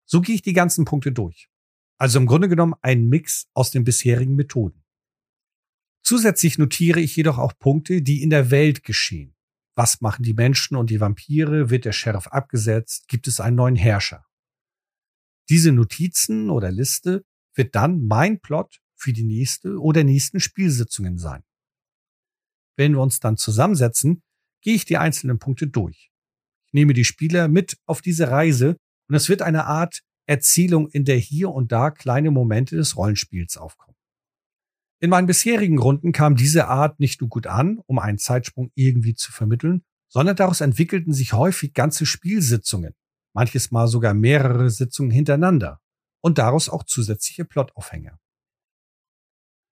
So 0.06 0.22
gehe 0.22 0.36
ich 0.36 0.42
die 0.42 0.54
ganzen 0.54 0.86
Punkte 0.86 1.12
durch. 1.12 1.50
Also 1.98 2.20
im 2.20 2.26
Grunde 2.26 2.50
genommen 2.50 2.74
ein 2.82 3.08
Mix 3.08 3.48
aus 3.54 3.72
den 3.72 3.84
bisherigen 3.84 4.36
Methoden. 4.36 4.84
Zusätzlich 6.04 6.58
notiere 6.58 7.00
ich 7.00 7.16
jedoch 7.16 7.38
auch 7.38 7.58
Punkte, 7.58 8.02
die 8.02 8.22
in 8.22 8.30
der 8.30 8.52
Welt 8.52 8.84
geschehen. 8.84 9.36
Was 9.76 10.02
machen 10.02 10.24
die 10.24 10.34
Menschen 10.34 10.76
und 10.76 10.90
die 10.90 11.00
Vampire? 11.00 11.70
Wird 11.70 11.86
der 11.86 11.94
Sheriff 11.94 12.28
abgesetzt? 12.28 13.08
Gibt 13.08 13.28
es 13.28 13.40
einen 13.40 13.56
neuen 13.56 13.76
Herrscher? 13.76 14.26
Diese 15.50 15.72
Notizen 15.72 16.50
oder 16.50 16.72
Liste 16.72 17.24
wird 17.56 17.76
dann 17.76 18.06
mein 18.06 18.40
Plot 18.42 18.82
für 18.96 19.14
die 19.14 19.24
nächste 19.24 19.80
oder 19.80 20.04
nächsten 20.04 20.40
Spielsitzungen 20.40 21.18
sein. 21.18 21.44
Wenn 22.82 22.94
wir 22.94 23.02
uns 23.02 23.20
dann 23.20 23.38
zusammensetzen, 23.38 24.24
gehe 24.64 24.74
ich 24.74 24.86
die 24.86 24.98
einzelnen 24.98 25.38
Punkte 25.38 25.68
durch. 25.68 26.10
Ich 26.66 26.74
nehme 26.74 26.94
die 26.94 27.06
Spieler 27.06 27.48
mit 27.48 27.78
auf 27.86 28.02
diese 28.02 28.32
Reise 28.32 28.76
und 29.08 29.14
es 29.14 29.30
wird 29.30 29.44
eine 29.44 29.68
Art 29.68 30.02
Erzählung, 30.26 30.90
in 30.90 31.06
der 31.06 31.18
hier 31.18 31.52
und 31.52 31.72
da 31.72 31.92
kleine 31.92 32.32
Momente 32.32 32.76
des 32.76 32.98
Rollenspiels 32.98 33.56
aufkommen. 33.58 33.96
In 35.00 35.12
meinen 35.12 35.28
bisherigen 35.28 35.78
Runden 35.78 36.12
kam 36.12 36.36
diese 36.36 36.70
Art 36.70 37.00
nicht 37.00 37.22
nur 37.22 37.30
gut 37.30 37.46
an, 37.46 37.78
um 37.86 38.00
einen 38.00 38.18
Zeitsprung 38.18 38.72
irgendwie 38.74 39.14
zu 39.14 39.32
vermitteln, 39.32 39.84
sondern 40.08 40.36
daraus 40.36 40.60
entwickelten 40.60 41.14
sich 41.14 41.34
häufig 41.34 41.76
ganze 41.76 42.08
Spielsitzungen, 42.08 42.96
manches 43.36 43.70
Mal 43.70 43.88
sogar 43.88 44.16
mehrere 44.16 44.72
Sitzungen 44.72 45.12
hintereinander 45.12 45.80
und 46.20 46.40
daraus 46.40 46.68
auch 46.68 46.84
zusätzliche 46.84 47.46
Plotaufhänger. 47.46 48.18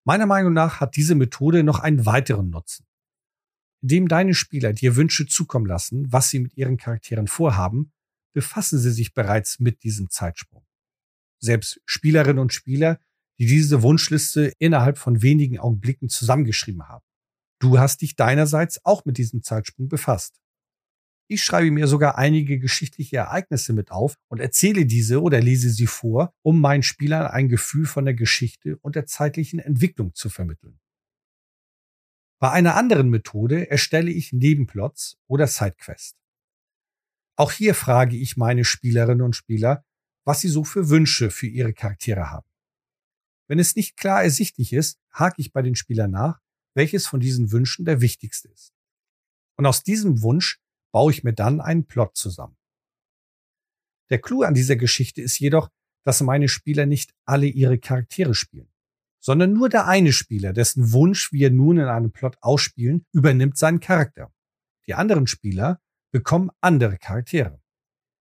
Meiner 0.05 0.27
Meinung 0.27 0.53
nach 0.53 0.79
hat 0.79 0.95
diese 0.95 1.15
Methode 1.15 1.63
noch 1.63 1.79
einen 1.79 2.05
weiteren 2.05 2.51
Nutzen. 2.51 2.85
Indem 3.81 4.07
deine 4.07 4.33
Spieler 4.33 4.73
dir 4.73 4.95
Wünsche 4.95 5.25
zukommen 5.25 5.65
lassen, 5.65 6.11
was 6.11 6.29
sie 6.29 6.39
mit 6.39 6.57
ihren 6.57 6.77
Charakteren 6.77 7.27
vorhaben, 7.27 7.91
befassen 8.33 8.79
sie 8.79 8.91
sich 8.91 9.13
bereits 9.13 9.59
mit 9.59 9.83
diesem 9.83 10.09
Zeitsprung. 10.09 10.65
Selbst 11.41 11.81
Spielerinnen 11.85 12.39
und 12.39 12.53
Spieler, 12.53 12.99
die 13.39 13.45
diese 13.45 13.81
Wunschliste 13.81 14.53
innerhalb 14.59 14.97
von 14.97 15.21
wenigen 15.21 15.59
Augenblicken 15.59 16.09
zusammengeschrieben 16.09 16.87
haben. 16.87 17.05
Du 17.59 17.79
hast 17.79 18.01
dich 18.01 18.15
deinerseits 18.15 18.83
auch 18.85 19.05
mit 19.05 19.17
diesem 19.17 19.43
Zeitsprung 19.43 19.87
befasst. 19.87 20.39
Ich 21.31 21.43
schreibe 21.43 21.69
mir 21.69 21.87
sogar 21.87 22.17
einige 22.17 22.57
geschichtliche 22.57 23.17
Ereignisse 23.17 23.71
mit 23.71 23.91
auf 23.91 24.15
und 24.29 24.39
erzähle 24.39 24.85
diese 24.85 25.21
oder 25.21 25.39
lese 25.39 25.69
sie 25.69 25.85
vor, 25.85 26.33
um 26.41 26.59
meinen 26.59 26.81
Spielern 26.83 27.27
ein 27.27 27.49
Gefühl 27.49 27.85
von 27.85 28.05
der 28.05 28.15
Geschichte 28.15 28.77
und 28.77 28.95
der 28.95 29.05
zeitlichen 29.05 29.59
Entwicklung 29.59 30.15
zu 30.15 30.29
vermitteln. 30.29 30.79
Bei 32.39 32.51
einer 32.51 32.75
anderen 32.75 33.09
Methode 33.09 33.69
erstelle 33.69 34.11
ich 34.11 34.31
Nebenplots 34.31 35.17
oder 35.27 35.45
Sidequests. 35.45 36.17
Auch 37.35 37.51
hier 37.51 37.75
frage 37.75 38.15
ich 38.15 38.37
meine 38.37 38.63
Spielerinnen 38.63 39.21
und 39.21 39.35
Spieler, 39.35 39.85
was 40.23 40.39
sie 40.41 40.47
so 40.47 40.63
für 40.63 40.89
Wünsche 40.89 41.31
für 41.31 41.47
ihre 41.47 41.73
Charaktere 41.73 42.29
haben. 42.29 42.49
Wenn 43.47 43.59
es 43.59 43.75
nicht 43.75 43.97
klar 43.97 44.23
ersichtlich 44.23 44.73
ist, 44.73 44.99
hake 45.11 45.35
ich 45.41 45.51
bei 45.51 45.61
den 45.61 45.75
Spielern 45.75 46.11
nach, 46.11 46.39
welches 46.75 47.07
von 47.07 47.19
diesen 47.19 47.51
Wünschen 47.51 47.83
der 47.83 47.99
wichtigste 47.99 48.47
ist. 48.47 48.73
Und 49.57 49.65
aus 49.65 49.83
diesem 49.83 50.21
Wunsch 50.21 50.61
baue 50.93 51.11
ich 51.11 51.23
mir 51.23 51.33
dann 51.33 51.59
einen 51.59 51.85
Plot 51.85 52.15
zusammen. 52.15 52.57
Der 54.09 54.21
Clou 54.21 54.43
an 54.43 54.53
dieser 54.53 54.75
Geschichte 54.75 55.21
ist 55.21 55.39
jedoch, 55.39 55.69
dass 56.03 56.21
meine 56.21 56.47
Spieler 56.47 56.85
nicht 56.85 57.13
alle 57.25 57.47
ihre 57.47 57.79
Charaktere 57.79 58.33
spielen, 58.33 58.71
sondern 59.19 59.53
nur 59.53 59.69
der 59.69 59.87
eine 59.87 60.13
Spieler, 60.13 60.53
dessen 60.53 60.91
Wunsch 60.91 61.31
wir 61.31 61.51
nun 61.51 61.77
in 61.77 61.85
einem 61.85 62.11
Plot 62.11 62.37
ausspielen, 62.41 63.05
übernimmt 63.11 63.57
seinen 63.57 63.79
Charakter. 63.79 64.33
Die 64.87 64.93
anderen 64.93 65.27
Spieler 65.27 65.81
bekommen 66.11 66.49
andere 66.61 66.97
Charaktere. 66.97 67.61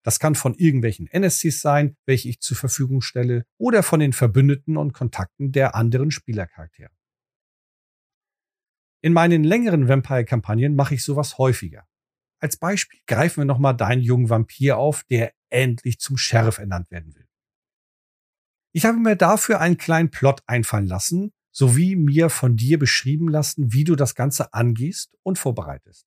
Das 0.05 0.19
kann 0.19 0.35
von 0.35 0.55
irgendwelchen 0.55 1.07
NSCs 1.07 1.61
sein, 1.61 1.97
welche 2.07 2.29
ich 2.29 2.41
zur 2.41 2.57
Verfügung 2.57 3.01
stelle, 3.01 3.45
oder 3.59 3.83
von 3.83 4.01
den 4.01 4.13
Verbündeten 4.13 4.77
und 4.77 4.93
Kontakten 4.93 5.53
der 5.53 5.75
anderen 5.75 6.11
Spielercharaktere. 6.11 6.91
In 9.01 9.13
meinen 9.13 9.43
längeren 9.43 9.89
Vampire-Kampagnen 9.89 10.77
mache 10.77 10.95
ich 10.95 11.05
sowas 11.05 11.39
häufiger. 11.39 11.87
Als 12.39 12.57
Beispiel 12.57 13.01
greifen 13.07 13.39
wir 13.39 13.45
nochmal 13.45 13.77
deinen 13.77 14.03
jungen 14.03 14.31
Vampir 14.31 14.77
auf, 14.77 15.05
der 15.05 15.33
endlich 15.49 15.99
zum 15.99 16.17
Sheriff 16.17 16.59
ernannt 16.59 16.91
werden 16.91 17.15
will. 17.15 17.27
Ich 18.75 18.85
habe 18.87 18.99
mir 18.99 19.17
dafür 19.17 19.61
einen 19.61 19.77
kleinen 19.77 20.11
Plot 20.11 20.43
einfallen 20.47 20.87
lassen, 20.87 21.33
sowie 21.55 21.95
mir 21.97 22.31
von 22.31 22.57
dir 22.57 22.79
beschrieben 22.79 23.29
lassen, 23.29 23.73
wie 23.73 23.85
du 23.85 23.97
das 23.97 24.15
Ganze 24.15 24.55
angehst 24.55 25.15
und 25.23 25.39
vorbereitest. 25.39 26.07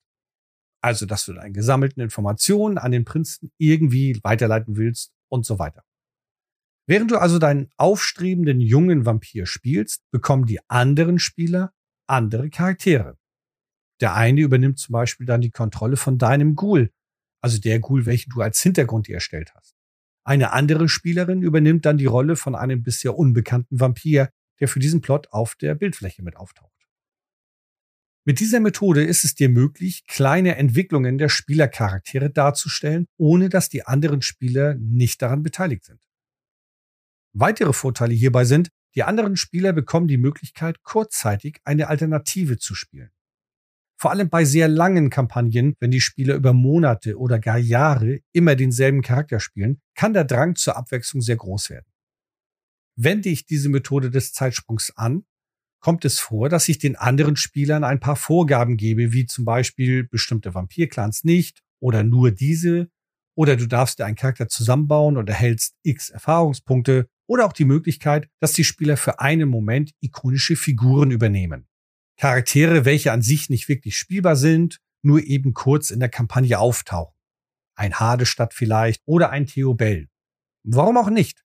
Also, 0.82 1.06
dass 1.06 1.24
du 1.24 1.32
deine 1.32 1.52
gesammelten 1.52 2.02
Informationen 2.02 2.78
an 2.78 2.92
den 2.92 3.04
Prinzen 3.04 3.52
irgendwie 3.58 4.18
weiterleiten 4.22 4.76
willst 4.76 5.12
und 5.28 5.46
so 5.46 5.58
weiter. 5.58 5.84
Während 6.88 7.10
du 7.10 7.18
also 7.18 7.38
deinen 7.38 7.70
aufstrebenden 7.76 8.60
jungen 8.60 9.06
Vampir 9.06 9.46
spielst, 9.46 10.02
bekommen 10.10 10.46
die 10.46 10.60
anderen 10.68 11.18
Spieler 11.18 11.72
andere 12.08 12.50
Charaktere. 12.50 13.18
Der 14.00 14.14
eine 14.14 14.40
übernimmt 14.40 14.78
zum 14.78 14.92
Beispiel 14.92 15.26
dann 15.26 15.40
die 15.40 15.50
Kontrolle 15.50 15.96
von 15.96 16.18
deinem 16.18 16.54
Ghoul, 16.54 16.92
also 17.40 17.58
der 17.58 17.80
Ghoul, 17.80 18.06
welchen 18.06 18.30
du 18.30 18.40
als 18.42 18.60
Hintergrund 18.60 19.08
erstellt 19.08 19.52
hast. 19.54 19.75
Eine 20.26 20.52
andere 20.52 20.88
Spielerin 20.88 21.40
übernimmt 21.40 21.86
dann 21.86 21.98
die 21.98 22.06
Rolle 22.06 22.34
von 22.34 22.56
einem 22.56 22.82
bisher 22.82 23.16
unbekannten 23.16 23.78
Vampir, 23.78 24.28
der 24.58 24.66
für 24.66 24.80
diesen 24.80 25.00
Plot 25.00 25.28
auf 25.30 25.54
der 25.54 25.76
Bildfläche 25.76 26.24
mit 26.24 26.34
auftaucht. 26.36 26.72
Mit 28.24 28.40
dieser 28.40 28.58
Methode 28.58 29.04
ist 29.04 29.22
es 29.22 29.36
dir 29.36 29.48
möglich, 29.48 30.04
kleine 30.08 30.56
Entwicklungen 30.56 31.16
der 31.16 31.28
Spielercharaktere 31.28 32.28
darzustellen, 32.28 33.06
ohne 33.16 33.50
dass 33.50 33.68
die 33.68 33.86
anderen 33.86 34.20
Spieler 34.20 34.74
nicht 34.74 35.22
daran 35.22 35.44
beteiligt 35.44 35.84
sind. 35.84 36.02
Weitere 37.32 37.72
Vorteile 37.72 38.14
hierbei 38.14 38.44
sind, 38.44 38.70
die 38.96 39.04
anderen 39.04 39.36
Spieler 39.36 39.72
bekommen 39.72 40.08
die 40.08 40.18
Möglichkeit, 40.18 40.82
kurzzeitig 40.82 41.60
eine 41.62 41.86
Alternative 41.86 42.58
zu 42.58 42.74
spielen. 42.74 43.12
Vor 43.98 44.10
allem 44.10 44.28
bei 44.28 44.44
sehr 44.44 44.68
langen 44.68 45.08
Kampagnen, 45.08 45.74
wenn 45.80 45.90
die 45.90 46.02
Spieler 46.02 46.34
über 46.34 46.52
Monate 46.52 47.18
oder 47.18 47.38
gar 47.38 47.58
Jahre 47.58 48.20
immer 48.32 48.54
denselben 48.54 49.00
Charakter 49.00 49.40
spielen, 49.40 49.80
kann 49.94 50.12
der 50.12 50.24
Drang 50.24 50.54
zur 50.54 50.76
Abwechslung 50.76 51.22
sehr 51.22 51.36
groß 51.36 51.70
werden. 51.70 51.86
Wende 52.98 53.30
ich 53.30 53.46
diese 53.46 53.68
Methode 53.68 54.10
des 54.10 54.32
Zeitsprungs 54.32 54.92
an, 54.96 55.24
kommt 55.80 56.04
es 56.04 56.18
vor, 56.18 56.48
dass 56.48 56.68
ich 56.68 56.78
den 56.78 56.96
anderen 56.96 57.36
Spielern 57.36 57.84
ein 57.84 58.00
paar 58.00 58.16
Vorgaben 58.16 58.76
gebe, 58.76 59.12
wie 59.12 59.26
zum 59.26 59.44
Beispiel 59.44 60.04
bestimmte 60.04 60.54
Vampirclans 60.54 61.24
nicht 61.24 61.62
oder 61.80 62.02
nur 62.02 62.30
diese, 62.30 62.88
oder 63.34 63.56
du 63.56 63.66
darfst 63.66 63.98
dir 63.98 64.06
einen 64.06 64.16
Charakter 64.16 64.48
zusammenbauen 64.48 65.16
und 65.16 65.28
erhältst 65.28 65.74
x 65.82 66.10
Erfahrungspunkte, 66.10 67.08
oder 67.28 67.44
auch 67.44 67.52
die 67.52 67.64
Möglichkeit, 67.64 68.28
dass 68.40 68.52
die 68.52 68.64
Spieler 68.64 68.96
für 68.96 69.20
einen 69.20 69.48
Moment 69.48 69.92
ikonische 70.00 70.56
Figuren 70.56 71.10
übernehmen. 71.10 71.66
Charaktere, 72.16 72.84
welche 72.84 73.12
an 73.12 73.22
sich 73.22 73.50
nicht 73.50 73.68
wirklich 73.68 73.98
spielbar 73.98 74.36
sind, 74.36 74.80
nur 75.02 75.22
eben 75.22 75.54
kurz 75.54 75.90
in 75.90 76.00
der 76.00 76.08
Kampagne 76.08 76.58
auftauchen. 76.58 77.14
Ein 77.76 77.94
Hadestadt 78.00 78.54
vielleicht 78.54 79.02
oder 79.04 79.30
ein 79.30 79.46
Theobel. 79.46 80.08
Warum 80.64 80.96
auch 80.96 81.10
nicht? 81.10 81.44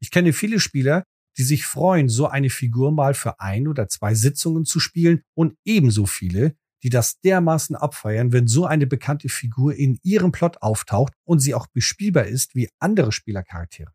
Ich 0.00 0.10
kenne 0.10 0.32
viele 0.32 0.60
Spieler, 0.60 1.04
die 1.38 1.42
sich 1.44 1.64
freuen, 1.64 2.08
so 2.08 2.26
eine 2.26 2.50
Figur 2.50 2.90
mal 2.90 3.14
für 3.14 3.40
ein 3.40 3.68
oder 3.68 3.88
zwei 3.88 4.14
Sitzungen 4.14 4.64
zu 4.64 4.80
spielen 4.80 5.22
und 5.34 5.56
ebenso 5.64 6.06
viele, 6.06 6.56
die 6.82 6.90
das 6.90 7.20
dermaßen 7.20 7.76
abfeiern, 7.76 8.32
wenn 8.32 8.48
so 8.48 8.66
eine 8.66 8.86
bekannte 8.86 9.28
Figur 9.28 9.74
in 9.74 9.98
ihrem 10.02 10.32
Plot 10.32 10.62
auftaucht 10.62 11.12
und 11.24 11.40
sie 11.40 11.54
auch 11.54 11.66
bespielbar 11.68 12.24
ist 12.24 12.54
wie 12.54 12.68
andere 12.78 13.12
Spielercharaktere. 13.12 13.92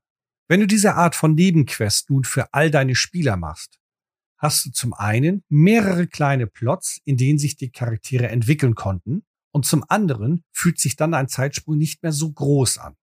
Wenn 0.48 0.60
du 0.60 0.68
diese 0.68 0.94
Art 0.94 1.16
von 1.16 1.34
Nebenquest 1.34 2.10
nun 2.10 2.24
für 2.24 2.54
all 2.54 2.70
deine 2.70 2.96
Spieler 2.96 3.36
machst, 3.36 3.80
hast 4.46 4.66
du 4.66 4.72
zum 4.72 4.94
einen 4.94 5.44
mehrere 5.50 6.08
kleine 6.08 6.46
Plots, 6.46 7.02
in 7.04 7.18
denen 7.18 7.40
sich 7.40 7.58
die 7.58 7.72
Charaktere 7.72 8.28
entwickeln 8.28 8.76
konnten, 8.76 9.26
und 9.52 9.66
zum 9.66 9.84
anderen 9.88 10.44
fühlt 10.52 10.80
sich 10.80 10.96
dann 10.96 11.14
ein 11.14 11.28
Zeitsprung 11.28 11.78
nicht 11.78 12.04
mehr 12.04 12.12
so 12.12 12.32
groß 12.32 12.78
an. 12.78 12.96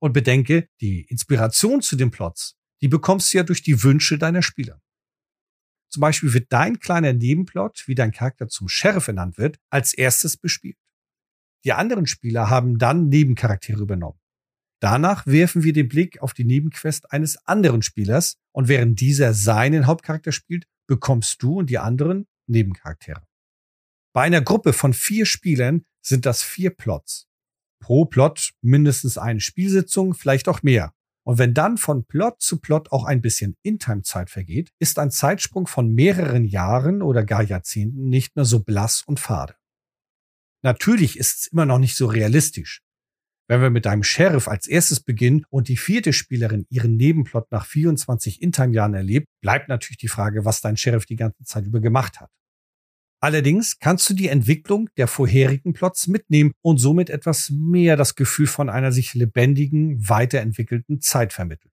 Und 0.00 0.12
bedenke, 0.12 0.68
die 0.80 1.02
Inspiration 1.02 1.82
zu 1.82 1.96
den 1.96 2.10
Plots, 2.10 2.56
die 2.80 2.88
bekommst 2.88 3.32
du 3.32 3.38
ja 3.38 3.42
durch 3.42 3.62
die 3.62 3.82
Wünsche 3.82 4.16
deiner 4.16 4.42
Spieler. 4.42 4.80
Zum 5.90 6.00
Beispiel 6.00 6.32
wird 6.32 6.52
dein 6.52 6.78
kleiner 6.80 7.12
Nebenplot, 7.12 7.84
wie 7.86 7.94
dein 7.94 8.12
Charakter 8.12 8.48
zum 8.48 8.68
Sheriff 8.68 9.08
ernannt 9.08 9.36
wird, 9.36 9.58
als 9.70 9.92
erstes 9.92 10.36
bespielt. 10.36 10.78
Die 11.64 11.72
anderen 11.72 12.06
Spieler 12.06 12.48
haben 12.48 12.78
dann 12.78 13.08
Nebencharaktere 13.08 13.82
übernommen. 13.82 14.18
Danach 14.84 15.26
werfen 15.26 15.62
wir 15.62 15.72
den 15.72 15.88
Blick 15.88 16.20
auf 16.20 16.34
die 16.34 16.44
Nebenquest 16.44 17.10
eines 17.10 17.38
anderen 17.46 17.80
Spielers 17.80 18.36
und 18.52 18.68
während 18.68 19.00
dieser 19.00 19.32
seinen 19.32 19.86
Hauptcharakter 19.86 20.30
spielt, 20.30 20.66
bekommst 20.86 21.42
du 21.42 21.60
und 21.60 21.70
die 21.70 21.78
anderen 21.78 22.26
Nebencharaktere. 22.48 23.26
Bei 24.12 24.24
einer 24.24 24.42
Gruppe 24.42 24.74
von 24.74 24.92
vier 24.92 25.24
Spielern 25.24 25.86
sind 26.02 26.26
das 26.26 26.42
vier 26.42 26.68
Plots. 26.68 27.28
Pro 27.80 28.04
Plot 28.04 28.50
mindestens 28.60 29.16
eine 29.16 29.40
Spielsitzung, 29.40 30.12
vielleicht 30.12 30.48
auch 30.48 30.62
mehr. 30.62 30.92
Und 31.26 31.38
wenn 31.38 31.54
dann 31.54 31.78
von 31.78 32.04
Plot 32.04 32.42
zu 32.42 32.60
Plot 32.60 32.92
auch 32.92 33.06
ein 33.06 33.22
bisschen 33.22 33.56
In-Time-Zeit 33.62 34.28
vergeht, 34.28 34.70
ist 34.80 34.98
ein 34.98 35.10
Zeitsprung 35.10 35.66
von 35.66 35.94
mehreren 35.94 36.44
Jahren 36.44 37.00
oder 37.00 37.24
gar 37.24 37.42
Jahrzehnten 37.42 38.10
nicht 38.10 38.36
mehr 38.36 38.44
so 38.44 38.60
blass 38.60 39.02
und 39.06 39.18
fade. 39.18 39.56
Natürlich 40.62 41.18
ist 41.18 41.40
es 41.40 41.46
immer 41.46 41.64
noch 41.64 41.78
nicht 41.78 41.96
so 41.96 42.04
realistisch. 42.04 42.82
Wenn 43.46 43.60
wir 43.60 43.70
mit 43.70 43.86
einem 43.86 44.02
Sheriff 44.02 44.48
als 44.48 44.66
erstes 44.66 45.00
beginnen 45.00 45.44
und 45.50 45.68
die 45.68 45.76
vierte 45.76 46.14
Spielerin 46.14 46.66
ihren 46.70 46.96
Nebenplot 46.96 47.52
nach 47.52 47.66
24 47.66 48.40
In-Time-Jahren 48.40 48.94
erlebt, 48.94 49.28
bleibt 49.42 49.68
natürlich 49.68 49.98
die 49.98 50.08
Frage, 50.08 50.46
was 50.46 50.62
dein 50.62 50.78
Sheriff 50.78 51.04
die 51.04 51.16
ganze 51.16 51.44
Zeit 51.44 51.66
über 51.66 51.80
gemacht 51.80 52.20
hat. 52.20 52.30
Allerdings 53.20 53.78
kannst 53.78 54.08
du 54.08 54.14
die 54.14 54.28
Entwicklung 54.28 54.88
der 54.96 55.08
vorherigen 55.08 55.72
Plots 55.72 56.08
mitnehmen 56.08 56.52
und 56.62 56.78
somit 56.78 57.10
etwas 57.10 57.50
mehr 57.50 57.96
das 57.96 58.16
Gefühl 58.16 58.46
von 58.46 58.68
einer 58.68 58.92
sich 58.92 59.14
lebendigen, 59.14 60.08
weiterentwickelten 60.08 61.00
Zeit 61.00 61.32
vermitteln. 61.32 61.72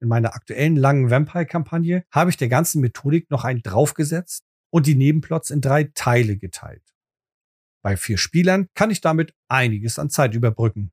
In 0.00 0.08
meiner 0.08 0.34
aktuellen 0.34 0.76
langen 0.76 1.10
Vampire-Kampagne 1.10 2.04
habe 2.10 2.30
ich 2.30 2.36
der 2.36 2.48
ganzen 2.48 2.80
Methodik 2.80 3.30
noch 3.30 3.44
einen 3.44 3.62
draufgesetzt 3.62 4.44
und 4.70 4.86
die 4.86 4.94
Nebenplots 4.94 5.50
in 5.50 5.60
drei 5.60 5.90
Teile 5.94 6.36
geteilt. 6.36 6.82
Bei 7.82 7.96
vier 7.96 8.18
Spielern 8.18 8.68
kann 8.74 8.90
ich 8.90 9.00
damit 9.00 9.34
einiges 9.48 9.98
an 9.98 10.10
Zeit 10.10 10.34
überbrücken. 10.34 10.92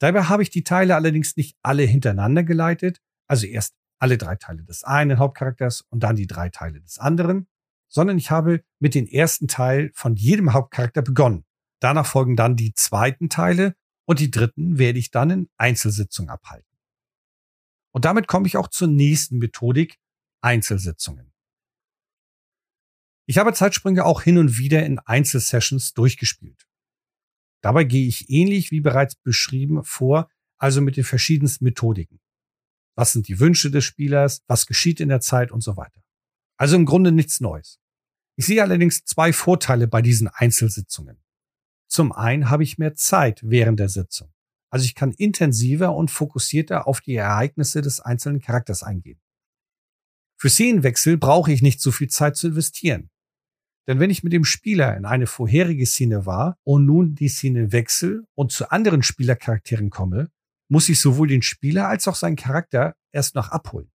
Dabei 0.00 0.24
habe 0.24 0.42
ich 0.42 0.50
die 0.50 0.64
Teile 0.64 0.94
allerdings 0.94 1.36
nicht 1.36 1.56
alle 1.62 1.82
hintereinander 1.82 2.44
geleitet, 2.44 3.00
also 3.26 3.46
erst 3.46 3.74
alle 3.98 4.18
drei 4.18 4.36
Teile 4.36 4.64
des 4.64 4.84
einen 4.84 5.18
Hauptcharakters 5.18 5.82
und 5.90 6.00
dann 6.00 6.16
die 6.16 6.26
drei 6.26 6.50
Teile 6.50 6.80
des 6.80 6.98
anderen, 6.98 7.48
sondern 7.88 8.18
ich 8.18 8.30
habe 8.30 8.62
mit 8.80 8.94
dem 8.94 9.06
ersten 9.06 9.48
Teil 9.48 9.90
von 9.94 10.16
jedem 10.16 10.52
Hauptcharakter 10.52 11.02
begonnen. 11.02 11.44
Danach 11.80 12.06
folgen 12.06 12.36
dann 12.36 12.56
die 12.56 12.74
zweiten 12.74 13.28
Teile 13.28 13.74
und 14.06 14.20
die 14.20 14.30
dritten 14.30 14.78
werde 14.78 14.98
ich 14.98 15.10
dann 15.10 15.30
in 15.30 15.48
Einzelsitzungen 15.56 16.30
abhalten. 16.30 16.68
Und 17.92 18.04
damit 18.04 18.26
komme 18.26 18.46
ich 18.46 18.56
auch 18.56 18.68
zur 18.68 18.88
nächsten 18.88 19.38
Methodik, 19.38 19.98
Einzelsitzungen. 20.40 21.33
Ich 23.26 23.38
habe 23.38 23.52
Zeitsprünge 23.54 24.04
auch 24.04 24.22
hin 24.22 24.38
und 24.38 24.58
wieder 24.58 24.84
in 24.84 24.98
Einzelsessions 24.98 25.94
durchgespielt. 25.94 26.66
Dabei 27.62 27.84
gehe 27.84 28.06
ich 28.06 28.28
ähnlich 28.28 28.70
wie 28.70 28.80
bereits 28.80 29.14
beschrieben 29.14 29.82
vor, 29.84 30.28
also 30.58 30.82
mit 30.82 30.96
den 30.96 31.04
verschiedensten 31.04 31.64
Methodiken. 31.64 32.20
Was 32.94 33.12
sind 33.12 33.26
die 33.26 33.40
Wünsche 33.40 33.70
des 33.70 33.84
Spielers? 33.84 34.42
Was 34.46 34.66
geschieht 34.66 35.00
in 35.00 35.08
der 35.08 35.20
Zeit 35.20 35.50
und 35.50 35.62
so 35.62 35.76
weiter. 35.76 36.02
Also 36.56 36.76
im 36.76 36.84
Grunde 36.84 37.10
nichts 37.10 37.40
Neues. 37.40 37.80
Ich 38.36 38.46
sehe 38.46 38.62
allerdings 38.62 39.04
zwei 39.04 39.32
Vorteile 39.32 39.88
bei 39.88 40.02
diesen 40.02 40.28
Einzelsitzungen. 40.28 41.22
Zum 41.88 42.12
einen 42.12 42.50
habe 42.50 42.62
ich 42.62 42.78
mehr 42.78 42.94
Zeit 42.94 43.40
während 43.42 43.80
der 43.80 43.88
Sitzung. 43.88 44.32
Also 44.70 44.84
ich 44.84 44.94
kann 44.94 45.12
intensiver 45.12 45.94
und 45.94 46.10
fokussierter 46.10 46.86
auf 46.86 47.00
die 47.00 47.14
Ereignisse 47.14 47.80
des 47.80 48.00
einzelnen 48.00 48.40
Charakters 48.40 48.82
eingehen. 48.82 49.20
Für 50.36 50.50
Szenenwechsel 50.50 51.16
brauche 51.16 51.52
ich 51.52 51.62
nicht 51.62 51.80
so 51.80 51.92
viel 51.92 52.08
Zeit 52.08 52.36
zu 52.36 52.48
investieren. 52.48 53.10
Denn 53.86 54.00
wenn 54.00 54.10
ich 54.10 54.22
mit 54.22 54.32
dem 54.32 54.44
Spieler 54.44 54.96
in 54.96 55.04
eine 55.04 55.26
vorherige 55.26 55.84
Szene 55.84 56.24
war 56.24 56.58
und 56.64 56.86
nun 56.86 57.14
die 57.14 57.28
Szene 57.28 57.72
wechsel 57.72 58.26
und 58.34 58.50
zu 58.50 58.70
anderen 58.70 59.02
Spielercharakteren 59.02 59.90
komme, 59.90 60.30
muss 60.68 60.88
ich 60.88 61.00
sowohl 61.00 61.28
den 61.28 61.42
Spieler 61.42 61.88
als 61.88 62.08
auch 62.08 62.14
seinen 62.14 62.36
Charakter 62.36 62.96
erst 63.12 63.34
noch 63.34 63.50
abholen. 63.50 63.90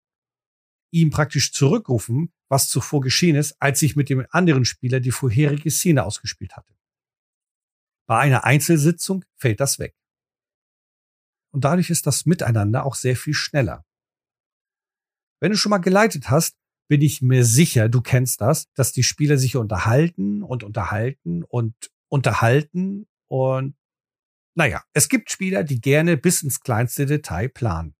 Ihm 0.91 1.09
praktisch 1.09 1.51
zurückrufen, 1.53 2.31
was 2.49 2.69
zuvor 2.69 3.01
geschehen 3.01 3.35
ist, 3.35 3.55
als 3.59 3.81
ich 3.81 3.95
mit 3.95 4.09
dem 4.09 4.25
anderen 4.29 4.65
Spieler 4.65 4.99
die 4.99 5.11
vorherige 5.11 5.71
Szene 5.71 6.03
ausgespielt 6.03 6.55
hatte. 6.55 6.73
Bei 8.07 8.19
einer 8.19 8.43
Einzelsitzung 8.43 9.23
fällt 9.35 9.59
das 9.59 9.79
weg. 9.79 9.95
Und 11.51 11.63
dadurch 11.63 11.89
ist 11.89 12.05
das 12.05 12.25
Miteinander 12.25 12.85
auch 12.85 12.95
sehr 12.95 13.15
viel 13.15 13.33
schneller. 13.33 13.85
Wenn 15.39 15.51
du 15.51 15.57
schon 15.57 15.69
mal 15.69 15.77
geleitet 15.77 16.29
hast, 16.29 16.58
bin 16.89 17.01
ich 17.01 17.21
mir 17.21 17.45
sicher, 17.45 17.87
du 17.87 18.01
kennst 18.01 18.41
das, 18.41 18.65
dass 18.73 18.91
die 18.91 19.03
Spieler 19.03 19.37
sich 19.37 19.55
unterhalten 19.55 20.43
und 20.43 20.63
unterhalten 20.63 21.43
und 21.43 21.75
unterhalten 22.09 23.07
und 23.27 23.75
naja, 24.55 24.83
es 24.93 25.07
gibt 25.07 25.31
Spieler, 25.31 25.63
die 25.63 25.79
gerne 25.79 26.17
bis 26.17 26.43
ins 26.43 26.59
kleinste 26.59 27.05
Detail 27.05 27.47
planen. 27.47 27.95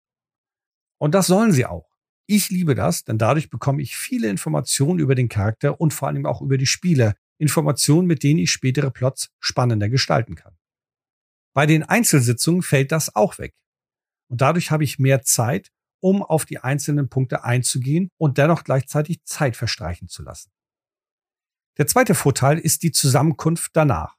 Und 1.00 1.16
das 1.16 1.28
sollen 1.28 1.54
sie 1.54 1.66
auch. 1.66 1.88
Ich 2.28 2.50
liebe 2.50 2.76
das, 2.76 3.06
denn 3.06 3.18
dadurch 3.18 3.50
bekomme 3.50 3.82
ich 3.82 3.96
viele 3.96 4.28
Informationen 4.28 5.00
über 5.00 5.16
den 5.16 5.30
Charakter 5.30 5.80
und 5.80 5.94
vor 5.94 6.10
allem 6.10 6.26
auch 6.26 6.42
über 6.42 6.58
die 6.58 6.66
Spieler. 6.66 7.16
Informationen, 7.38 8.08
mit 8.08 8.24
denen 8.24 8.40
ich 8.40 8.52
spätere 8.52 8.92
Plots 8.92 9.30
spannender 9.40 9.88
gestalten 9.88 10.36
kann. 10.36 10.58
Bei 11.56 11.66
den 11.66 11.84
Einzelsitzungen 11.84 12.62
fällt 12.62 12.92
das 12.92 13.16
auch 13.16 13.38
weg. 13.38 13.56
Und 14.30 14.42
dadurch 14.42 14.72
habe 14.72 14.84
ich 14.84 15.00
mehr 15.00 15.22
Zeit, 15.22 15.72
um 16.00 16.24
auf 16.24 16.46
die 16.46 16.60
einzelnen 16.60 17.10
Punkte 17.10 17.44
einzugehen 17.44 18.10
und 18.18 18.38
dennoch 18.38 18.64
gleichzeitig 18.64 19.24
Zeit 19.24 19.56
verstreichen 19.56 20.08
zu 20.08 20.24
lassen. 20.24 20.52
Der 21.78 21.88
zweite 21.88 22.16
Vorteil 22.16 22.60
ist 22.60 22.84
die 22.84 22.92
Zusammenkunft 22.92 23.72
danach. 23.74 24.16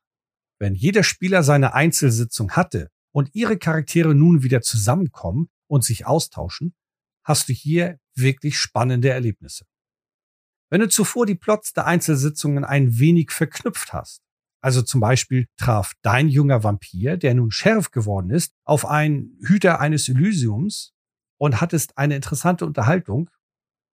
Wenn 0.58 0.74
jeder 0.74 1.02
Spieler 1.02 1.42
seine 1.42 1.74
Einzelsitzung 1.74 2.52
hatte 2.52 2.90
und 3.12 3.34
ihre 3.34 3.58
Charaktere 3.58 4.14
nun 4.14 4.42
wieder 4.42 4.62
zusammenkommen 4.62 5.50
und 5.66 5.84
sich 5.84 6.06
austauschen, 6.06 6.74
hast 7.24 7.48
du 7.48 7.52
hier 7.52 7.98
wirklich 8.14 8.58
spannende 8.58 9.10
Erlebnisse. 9.10 9.64
Wenn 10.70 10.80
du 10.80 10.88
zuvor 10.88 11.26
die 11.26 11.34
Plots 11.34 11.72
der 11.72 11.86
Einzelsitzungen 11.86 12.64
ein 12.64 12.98
wenig 12.98 13.30
verknüpft 13.30 13.92
hast, 13.92 14.22
also 14.62 14.82
zum 14.82 15.00
Beispiel 15.00 15.46
traf 15.56 15.94
dein 16.02 16.28
junger 16.28 16.62
Vampir, 16.62 17.16
der 17.16 17.34
nun 17.34 17.50
Sheriff 17.50 17.90
geworden 17.90 18.30
ist, 18.30 18.52
auf 18.64 18.86
einen 18.86 19.38
Hüter 19.42 19.80
eines 19.80 20.08
Elysiums, 20.08 20.92
und 21.40 21.60
hattest 21.60 21.96
eine 21.96 22.16
interessante 22.16 22.66
Unterhaltung, 22.66 23.30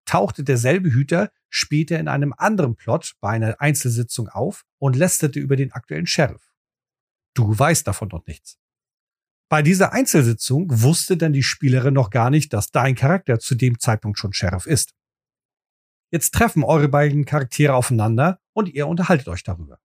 tauchte 0.06 0.44
derselbe 0.44 0.94
Hüter 0.94 1.32
später 1.50 2.00
in 2.00 2.08
einem 2.08 2.34
anderen 2.38 2.76
Plot 2.76 3.16
bei 3.20 3.30
einer 3.30 3.60
Einzelsitzung 3.60 4.30
auf 4.30 4.64
und 4.80 4.96
lästerte 4.96 5.40
über 5.40 5.56
den 5.56 5.74
aktuellen 5.74 6.08
Sheriff. 6.08 6.54
Du 7.34 7.58
weißt 7.58 7.86
davon 7.86 8.08
noch 8.10 8.26
nichts. 8.26 8.58
Bei 9.50 9.62
dieser 9.62 9.92
Einzelsitzung 9.92 10.68
wusste 10.70 11.18
dann 11.18 11.34
die 11.34 11.44
Spielerin 11.44 11.94
noch 11.94 12.10
gar 12.10 12.30
nicht, 12.30 12.54
dass 12.54 12.72
dein 12.72 12.96
Charakter 12.96 13.40
zu 13.40 13.56
dem 13.56 13.78
Zeitpunkt 13.78 14.18
schon 14.18 14.34
Sheriff 14.34 14.66
ist. 14.66 14.94
Jetzt 16.12 16.34
treffen 16.34 16.64
eure 16.64 16.88
beiden 16.88 17.26
Charaktere 17.26 17.76
aufeinander 17.76 18.40
und 18.54 18.70
ihr 18.70 18.88
unterhaltet 18.88 19.28
euch 19.28 19.44
darüber. 19.44 19.80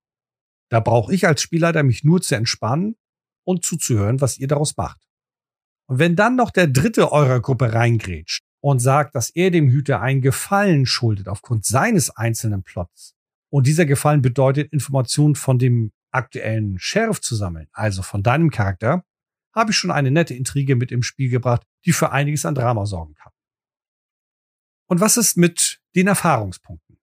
Da 0.70 0.80
brauche 0.80 1.12
ich 1.12 1.26
als 1.26 1.42
Spielleiter 1.42 1.82
mich 1.82 2.04
nur 2.04 2.20
zu 2.20 2.36
entspannen 2.36 2.96
und 3.44 3.64
zuzuhören, 3.64 4.20
was 4.20 4.38
ihr 4.38 4.46
daraus 4.46 4.76
macht. 4.76 5.07
Und 5.88 5.98
wenn 5.98 6.16
dann 6.16 6.36
noch 6.36 6.50
der 6.50 6.66
dritte 6.66 7.12
eurer 7.12 7.40
Gruppe 7.40 7.72
reingrätscht 7.72 8.44
und 8.60 8.78
sagt, 8.80 9.14
dass 9.14 9.30
er 9.30 9.50
dem 9.50 9.70
Hüter 9.70 10.00
einen 10.00 10.20
Gefallen 10.20 10.86
schuldet 10.86 11.28
aufgrund 11.28 11.64
seines 11.64 12.10
einzelnen 12.10 12.62
Plots, 12.62 13.14
und 13.50 13.66
dieser 13.66 13.86
Gefallen 13.86 14.20
bedeutet, 14.20 14.72
Informationen 14.72 15.34
von 15.34 15.58
dem 15.58 15.90
aktuellen 16.10 16.78
Sheriff 16.78 17.20
zu 17.20 17.34
sammeln, 17.34 17.68
also 17.72 18.02
von 18.02 18.22
deinem 18.22 18.50
Charakter, 18.50 19.04
habe 19.54 19.70
ich 19.70 19.76
schon 19.76 19.90
eine 19.90 20.10
nette 20.10 20.34
Intrige 20.34 20.76
mit 20.76 20.92
im 20.92 21.02
Spiel 21.02 21.30
gebracht, 21.30 21.62
die 21.86 21.92
für 21.92 22.12
einiges 22.12 22.44
an 22.44 22.54
Drama 22.54 22.84
sorgen 22.84 23.14
kann. 23.14 23.32
Und 24.86 25.00
was 25.00 25.16
ist 25.16 25.36
mit 25.36 25.80
den 25.96 26.06
Erfahrungspunkten? 26.06 26.98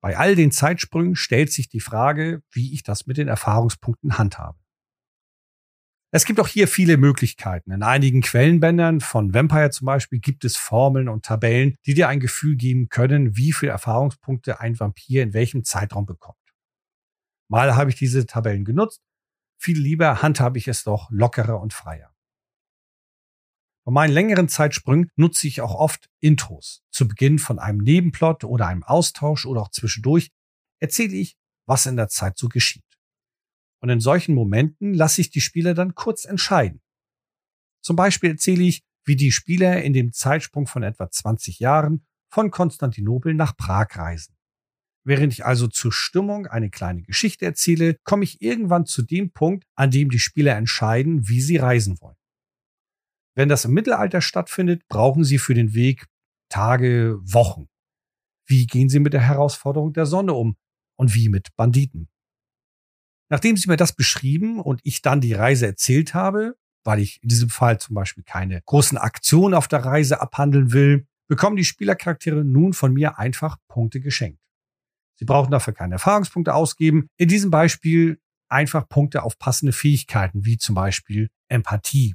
Bei 0.00 0.16
all 0.18 0.34
den 0.34 0.50
Zeitsprüngen 0.50 1.16
stellt 1.16 1.52
sich 1.52 1.68
die 1.68 1.80
Frage, 1.80 2.42
wie 2.50 2.74
ich 2.74 2.82
das 2.82 3.06
mit 3.06 3.16
den 3.16 3.28
Erfahrungspunkten 3.28 4.18
handhabe. 4.18 4.58
Es 6.16 6.24
gibt 6.24 6.38
auch 6.38 6.46
hier 6.46 6.68
viele 6.68 6.96
Möglichkeiten. 6.96 7.72
In 7.72 7.82
einigen 7.82 8.20
Quellenbändern 8.20 9.00
von 9.00 9.34
Vampire 9.34 9.70
zum 9.70 9.86
Beispiel 9.86 10.20
gibt 10.20 10.44
es 10.44 10.56
Formeln 10.56 11.08
und 11.08 11.24
Tabellen, 11.24 11.74
die 11.86 11.94
dir 11.94 12.06
ein 12.06 12.20
Gefühl 12.20 12.54
geben 12.54 12.88
können, 12.88 13.36
wie 13.36 13.52
viele 13.52 13.72
Erfahrungspunkte 13.72 14.60
ein 14.60 14.78
Vampir 14.78 15.24
in 15.24 15.34
welchem 15.34 15.64
Zeitraum 15.64 16.06
bekommt. 16.06 16.38
Mal 17.48 17.74
habe 17.74 17.90
ich 17.90 17.96
diese 17.96 18.26
Tabellen 18.26 18.64
genutzt, 18.64 19.02
viel 19.58 19.76
lieber 19.76 20.22
handhabe 20.22 20.56
ich 20.56 20.68
es 20.68 20.84
doch 20.84 21.10
lockerer 21.10 21.60
und 21.60 21.72
freier. 21.72 22.14
Bei 23.84 23.90
meinen 23.90 24.12
längeren 24.12 24.48
Zeitsprüngen 24.48 25.10
nutze 25.16 25.48
ich 25.48 25.62
auch 25.62 25.74
oft 25.74 26.08
Intros. 26.20 26.84
Zu 26.92 27.08
Beginn 27.08 27.40
von 27.40 27.58
einem 27.58 27.78
Nebenplot 27.78 28.44
oder 28.44 28.68
einem 28.68 28.84
Austausch 28.84 29.46
oder 29.46 29.62
auch 29.62 29.70
zwischendurch 29.72 30.30
erzähle 30.78 31.16
ich, 31.16 31.36
was 31.66 31.86
in 31.86 31.96
der 31.96 32.06
Zeit 32.06 32.38
so 32.38 32.48
geschieht. 32.48 32.84
Und 33.84 33.90
in 33.90 34.00
solchen 34.00 34.34
Momenten 34.34 34.94
lasse 34.94 35.20
ich 35.20 35.28
die 35.28 35.42
Spieler 35.42 35.74
dann 35.74 35.94
kurz 35.94 36.24
entscheiden. 36.24 36.80
Zum 37.82 37.96
Beispiel 37.96 38.30
erzähle 38.30 38.62
ich, 38.62 38.82
wie 39.04 39.14
die 39.14 39.30
Spieler 39.30 39.82
in 39.82 39.92
dem 39.92 40.14
Zeitsprung 40.14 40.66
von 40.66 40.82
etwa 40.82 41.10
20 41.10 41.58
Jahren 41.58 42.06
von 42.32 42.50
Konstantinopel 42.50 43.34
nach 43.34 43.54
Prag 43.58 43.88
reisen. 43.94 44.38
Während 45.04 45.34
ich 45.34 45.44
also 45.44 45.68
zur 45.68 45.92
Stimmung 45.92 46.46
eine 46.46 46.70
kleine 46.70 47.02
Geschichte 47.02 47.44
erzähle, 47.44 47.98
komme 48.04 48.24
ich 48.24 48.40
irgendwann 48.40 48.86
zu 48.86 49.02
dem 49.02 49.32
Punkt, 49.32 49.66
an 49.74 49.90
dem 49.90 50.08
die 50.08 50.18
Spieler 50.18 50.56
entscheiden, 50.56 51.28
wie 51.28 51.42
sie 51.42 51.58
reisen 51.58 52.00
wollen. 52.00 52.16
Wenn 53.34 53.50
das 53.50 53.66
im 53.66 53.74
Mittelalter 53.74 54.22
stattfindet, 54.22 54.88
brauchen 54.88 55.24
sie 55.24 55.36
für 55.36 55.52
den 55.52 55.74
Weg 55.74 56.06
Tage, 56.48 57.18
Wochen. 57.20 57.68
Wie 58.46 58.66
gehen 58.66 58.88
sie 58.88 59.00
mit 59.00 59.12
der 59.12 59.28
Herausforderung 59.28 59.92
der 59.92 60.06
Sonne 60.06 60.32
um? 60.32 60.56
Und 60.96 61.14
wie 61.14 61.28
mit 61.28 61.54
Banditen? 61.54 62.08
Nachdem 63.34 63.56
sie 63.56 63.68
mir 63.68 63.76
das 63.76 63.92
beschrieben 63.92 64.60
und 64.60 64.80
ich 64.84 65.02
dann 65.02 65.20
die 65.20 65.32
Reise 65.32 65.66
erzählt 65.66 66.14
habe, 66.14 66.56
weil 66.84 67.00
ich 67.00 67.20
in 67.20 67.28
diesem 67.28 67.48
Fall 67.48 67.80
zum 67.80 67.96
Beispiel 67.96 68.22
keine 68.22 68.62
großen 68.62 68.96
Aktionen 68.96 69.54
auf 69.54 69.66
der 69.66 69.84
Reise 69.84 70.20
abhandeln 70.20 70.72
will, 70.72 71.08
bekommen 71.26 71.56
die 71.56 71.64
Spielercharaktere 71.64 72.44
nun 72.44 72.74
von 72.74 72.92
mir 72.92 73.18
einfach 73.18 73.56
Punkte 73.66 73.98
geschenkt. 73.98 74.38
Sie 75.16 75.24
brauchen 75.24 75.50
dafür 75.50 75.72
keine 75.72 75.94
Erfahrungspunkte 75.94 76.54
ausgeben. 76.54 77.08
In 77.16 77.26
diesem 77.26 77.50
Beispiel 77.50 78.20
einfach 78.48 78.88
Punkte 78.88 79.24
auf 79.24 79.36
passende 79.36 79.72
Fähigkeiten, 79.72 80.44
wie 80.44 80.56
zum 80.56 80.76
Beispiel 80.76 81.28
Empathie. 81.48 82.14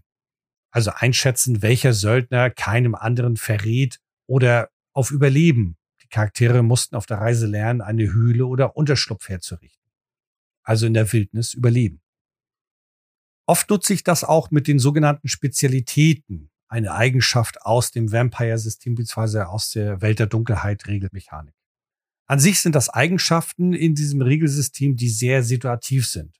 Also 0.71 0.91
einschätzen, 0.95 1.61
welcher 1.61 1.91
Söldner 1.91 2.49
keinem 2.49 2.95
anderen 2.95 3.35
verrät 3.35 3.99
oder 4.25 4.69
auf 4.93 5.11
Überleben. 5.11 5.75
Die 6.01 6.07
Charaktere 6.07 6.63
mussten 6.63 6.95
auf 6.95 7.07
der 7.07 7.17
Reise 7.17 7.45
lernen, 7.45 7.81
eine 7.81 8.13
Höhle 8.13 8.45
oder 8.45 8.77
Unterschlupf 8.77 9.27
herzurichten. 9.27 9.78
Also 10.69 10.85
in 10.85 10.93
der 10.93 11.11
Wildnis 11.11 11.55
überleben. 11.55 11.99
Oft 13.47 13.71
nutze 13.71 13.91
ich 13.91 14.03
das 14.03 14.23
auch 14.23 14.51
mit 14.51 14.67
den 14.67 14.77
sogenannten 14.77 15.27
Spezialitäten, 15.27 16.51
eine 16.67 16.93
Eigenschaft 16.93 17.63
aus 17.63 17.89
dem 17.89 18.11
Vampire-System 18.11 18.93
bzw. 18.93 19.45
aus 19.45 19.71
der 19.71 20.01
Welt 20.03 20.19
der 20.19 20.27
Dunkelheit 20.27 20.85
Regelmechanik. 20.85 21.55
An 22.27 22.39
sich 22.39 22.59
sind 22.59 22.75
das 22.75 22.87
Eigenschaften 22.87 23.73
in 23.73 23.95
diesem 23.95 24.21
Regelsystem, 24.21 24.95
die 24.95 25.09
sehr 25.09 25.41
situativ 25.41 26.07
sind. 26.07 26.39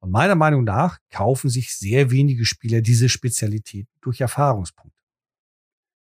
Und 0.00 0.10
meiner 0.10 0.34
Meinung 0.34 0.64
nach 0.64 0.98
kaufen 1.10 1.50
sich 1.50 1.76
sehr 1.76 2.10
wenige 2.10 2.46
Spieler 2.46 2.80
diese 2.80 3.10
Spezialitäten 3.10 3.92
durch 4.00 4.22
Erfahrungspunkte. 4.22 5.02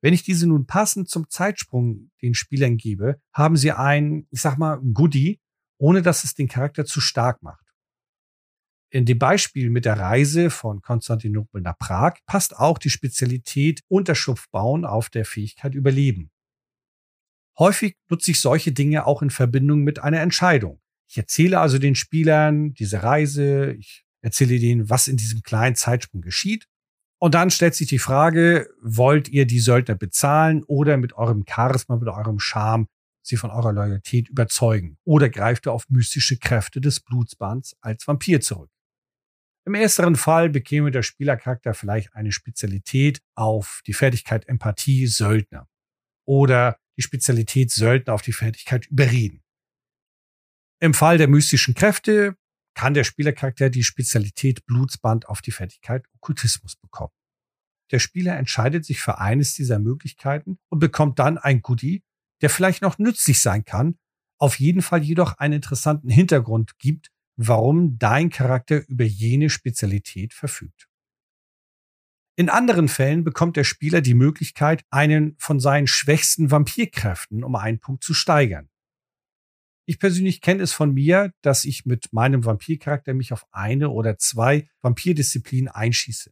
Wenn 0.03 0.13
ich 0.13 0.21
diese 0.21 0.45
nun 0.45 0.67
passend 0.67 1.09
zum 1.09 1.27
Zeitsprung 1.31 2.11
den 2.21 2.35
Spielern 2.35 2.77
gebe, 2.77 3.19
haben 3.33 3.57
sie 3.57 3.71
ein, 3.71 4.27
ich 4.29 4.41
sag 4.41 4.59
mal, 4.59 4.79
Goodie, 4.93 5.39
ohne 5.77 6.01
dass 6.01 6.23
es 6.23 6.33
den 6.33 6.47
Charakter 6.47 6.85
zu 6.85 7.01
stark 7.01 7.41
macht. 7.43 7.65
In 8.89 9.05
dem 9.05 9.19
Beispiel 9.19 9.69
mit 9.69 9.85
der 9.85 9.99
Reise 9.99 10.49
von 10.49 10.81
Konstantinopel 10.81 11.61
nach 11.61 11.77
Prag 11.77 12.19
passt 12.25 12.55
auch 12.55 12.77
die 12.77 12.89
Spezialität 12.89 13.81
Unterschlupf 13.87 14.47
bauen 14.51 14.85
auf 14.85 15.09
der 15.09 15.25
Fähigkeit 15.25 15.75
Überleben. 15.75 16.31
Häufig 17.57 17.97
nutze 18.09 18.31
ich 18.31 18.39
solche 18.39 18.71
Dinge 18.71 19.05
auch 19.05 19.21
in 19.21 19.29
Verbindung 19.29 19.83
mit 19.83 19.99
einer 19.99 20.21
Entscheidung. 20.21 20.81
Ich 21.09 21.17
erzähle 21.17 21.59
also 21.59 21.77
den 21.77 21.95
Spielern 21.95 22.73
diese 22.73 23.03
Reise, 23.03 23.73
ich 23.73 24.05
erzähle 24.21 24.59
denen, 24.59 24.89
was 24.89 25.07
in 25.07 25.17
diesem 25.17 25.41
kleinen 25.41 25.75
Zeitsprung 25.75 26.21
geschieht. 26.21 26.67
Und 27.19 27.33
dann 27.33 27.49
stellt 27.49 27.75
sich 27.75 27.87
die 27.87 27.99
Frage, 27.99 28.69
wollt 28.81 29.29
ihr 29.29 29.45
die 29.45 29.59
Söldner 29.59 29.95
bezahlen 29.95 30.63
oder 30.63 30.97
mit 30.97 31.13
eurem 31.13 31.45
Charisma, 31.47 31.95
mit 31.95 32.09
eurem 32.09 32.39
Charme 32.39 32.87
sie 33.27 33.37
von 33.37 33.51
eurer 33.51 33.73
Loyalität 33.73 34.29
überzeugen? 34.29 34.97
Oder 35.03 35.29
greift 35.29 35.67
ihr 35.67 35.73
auf 35.73 35.89
mystische 35.89 36.37
Kräfte 36.37 36.81
des 36.81 36.99
Blutsbands 36.99 37.75
als 37.81 38.07
Vampir 38.07 38.41
zurück? 38.41 38.69
Im 39.65 39.73
ersteren 39.73 40.15
Fall 40.15 40.49
bekäme 40.49 40.91
der 40.91 41.01
Spielercharakter 41.01 41.73
vielleicht 41.73 42.13
eine 42.13 42.31
Spezialität 42.31 43.21
auf 43.33 43.81
die 43.87 43.93
Fertigkeit 43.93 44.47
Empathie 44.47 45.07
Söldner 45.07 45.67
oder 46.27 46.77
die 46.97 47.01
Spezialität 47.01 47.71
Söldner 47.71 48.13
auf 48.13 48.21
die 48.21 48.33
Fertigkeit 48.33 48.85
Überreden. 48.85 49.41
Im 50.79 50.93
Fall 50.93 51.17
der 51.17 51.27
mystischen 51.27 51.73
Kräfte 51.73 52.37
kann 52.75 52.93
der 52.93 53.05
Spielercharakter 53.05 53.69
die 53.69 53.83
Spezialität 53.83 54.65
Blutsband 54.65 55.27
auf 55.29 55.41
die 55.41 55.51
Fertigkeit 55.51 56.05
Okkultismus 56.15 56.75
bekommen. 56.75 57.13
Der 57.91 57.99
Spieler 57.99 58.37
entscheidet 58.37 58.85
sich 58.85 58.99
für 58.99 59.19
eines 59.19 59.53
dieser 59.53 59.79
Möglichkeiten 59.79 60.59
und 60.69 60.79
bekommt 60.79 61.19
dann 61.19 61.37
ein 61.37 61.61
Goodie, 61.61 62.03
der 62.41 62.49
vielleicht 62.49 62.81
noch 62.81 62.97
nützlich 62.97 63.39
sein 63.39 63.65
kann, 63.65 63.97
auf 64.37 64.59
jeden 64.59 64.81
Fall 64.81 65.03
jedoch 65.03 65.37
einen 65.37 65.55
interessanten 65.55 66.09
Hintergrund 66.09 66.77
gibt, 66.77 67.11
warum 67.37 67.97
dein 67.97 68.29
Charakter 68.29 68.87
über 68.87 69.03
jene 69.03 69.49
Spezialität 69.49 70.33
verfügt. 70.33 70.87
In 72.37 72.49
anderen 72.49 72.89
Fällen 72.89 73.23
bekommt 73.23 73.55
der 73.55 73.63
Spieler 73.63 74.01
die 74.01 74.13
Möglichkeit, 74.13 74.83
einen 74.89 75.35
von 75.37 75.59
seinen 75.61 75.87
schwächsten 75.87 76.51
Vampirkräften 76.51 77.43
um 77.43 77.55
einen 77.55 77.79
Punkt 77.79 78.03
zu 78.03 78.13
steigern. 78.13 78.69
Ich 79.87 79.99
persönlich 79.99 80.41
kenne 80.41 80.63
es 80.63 80.73
von 80.73 80.93
mir, 80.93 81.31
dass 81.41 81.63
ich 81.63 81.85
mit 81.85 82.11
meinem 82.11 82.43
Vampircharakter 82.43 83.13
mich 83.13 83.31
auf 83.31 83.45
eine 83.51 83.89
oder 83.89 84.17
zwei 84.17 84.67
Vampirdisziplinen 84.81 85.69
einschieße. 85.69 86.31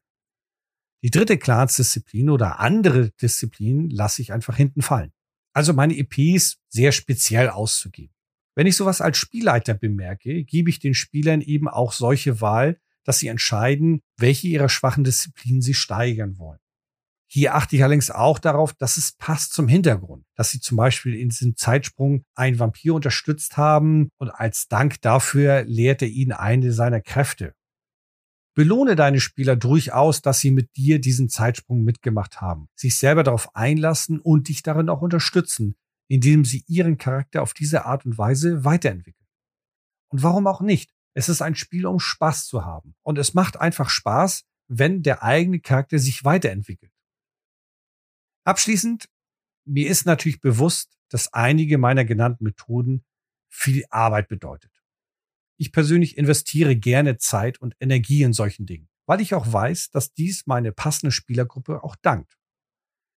Die 1.04 1.12
dritte 1.12 1.38
Clansdisziplin 1.38 2.30
oder 2.30 2.60
andere 2.60 3.12
Disziplinen 3.12 3.90
lasse 3.90 4.22
ich 4.22 4.34
einfach 4.34 4.58
hinten 4.58 4.82
fallen. 4.82 5.14
Also 5.54 5.74
meine 5.74 5.96
EPs 5.98 6.58
sehr 6.70 6.92
speziell 6.92 7.50
auszugeben. 7.50 8.14
Wenn 8.56 8.68
ich 8.68 8.76
sowas 8.76 9.02
als 9.02 9.18
Spielleiter 9.18 9.74
bemerke, 9.74 10.44
gebe 10.44 10.70
ich 10.70 10.80
den 10.80 10.94
Spielern 10.94 11.42
eben 11.42 11.68
auch 11.68 11.92
solche 11.92 12.42
Wahl, 12.42 12.80
dass 13.04 13.20
sie 13.20 13.28
entscheiden, 13.28 14.02
welche 14.18 14.48
ihrer 14.48 14.70
schwachen 14.70 15.04
Disziplinen 15.04 15.62
sie 15.62 15.74
steigern 15.74 16.38
wollen. 16.38 16.60
Hier 17.28 17.56
achte 17.56 17.76
ich 17.76 17.84
allerdings 17.84 18.12
auch 18.12 18.38
darauf, 18.38 18.74
dass 18.74 18.98
es 18.98 19.14
passt 19.14 19.54
zum 19.54 19.68
Hintergrund, 19.68 20.24
dass 20.36 20.52
sie 20.52 20.60
zum 20.60 20.78
Beispiel 20.78 21.16
in 21.16 21.30
diesem 21.30 21.56
Zeitsprung 21.56 22.24
einen 22.36 22.60
Vampir 22.60 22.94
unterstützt 22.94 23.58
haben 23.58 24.10
und 24.18 24.30
als 24.30 24.68
Dank 24.68 25.02
dafür 25.02 25.64
lehrt 25.64 26.04
er 26.04 26.10
ihn 26.10 26.32
eine 26.32 26.72
seiner 26.72 27.02
Kräfte. 27.02 27.56
Belohne 28.56 28.96
deine 28.96 29.20
Spieler 29.20 29.56
durchaus, 29.56 30.22
dass 30.22 30.40
sie 30.40 30.52
mit 30.52 30.76
dir 30.76 31.00
diesen 31.00 31.30
Zeitsprung 31.30 31.84
mitgemacht 31.84 32.40
haben, 32.40 32.70
sich 32.76 32.98
selber 32.98 33.24
darauf 33.24 33.56
einlassen 33.56 34.20
und 34.20 34.48
dich 34.48 34.62
darin 34.62 34.90
auch 34.90 35.02
unterstützen, 35.02 35.76
indem 36.08 36.46
sie 36.46 36.64
ihren 36.68 36.98
Charakter 36.98 37.42
auf 37.42 37.54
diese 37.54 37.86
Art 37.86 38.06
und 38.06 38.18
Weise 38.18 38.64
weiterentwickeln. 38.64 39.28
Und 40.10 40.22
warum 40.22 40.46
auch 40.46 40.62
nicht? 40.62 40.94
Es 41.16 41.30
ist 41.30 41.42
ein 41.42 41.56
Spiel, 41.56 41.86
um 41.88 42.00
Spaß 42.00 42.46
zu 42.46 42.66
haben. 42.66 42.96
Und 43.02 43.18
es 43.18 43.34
macht 43.34 43.60
einfach 43.60 43.90
Spaß, 43.90 44.44
wenn 44.68 45.02
der 45.02 45.24
eigene 45.24 45.60
Charakter 45.60 45.98
sich 45.98 46.24
weiterentwickelt. 46.24 46.92
Abschließend, 48.46 49.10
mir 49.66 49.90
ist 49.90 50.06
natürlich 50.06 50.42
bewusst, 50.42 50.98
dass 51.10 51.34
einige 51.34 51.78
meiner 51.78 52.06
genannten 52.06 52.44
Methoden 52.44 53.06
viel 53.50 53.86
Arbeit 53.90 54.28
bedeutet. 54.28 54.73
Ich 55.58 55.72
persönlich 55.72 56.18
investiere 56.18 56.76
gerne 56.76 57.18
Zeit 57.18 57.62
und 57.62 57.76
Energie 57.80 58.24
in 58.24 58.34
solchen 58.34 58.66
Dingen, 58.66 58.90
weil 59.06 59.22
ich 59.22 59.34
auch 59.34 59.52
weiß, 59.52 59.92
dass 59.92 60.14
dies 60.14 60.48
meine 60.48 60.72
passende 60.72 61.12
Spielergruppe 61.12 61.84
auch 61.84 61.96
dankt. 62.02 62.38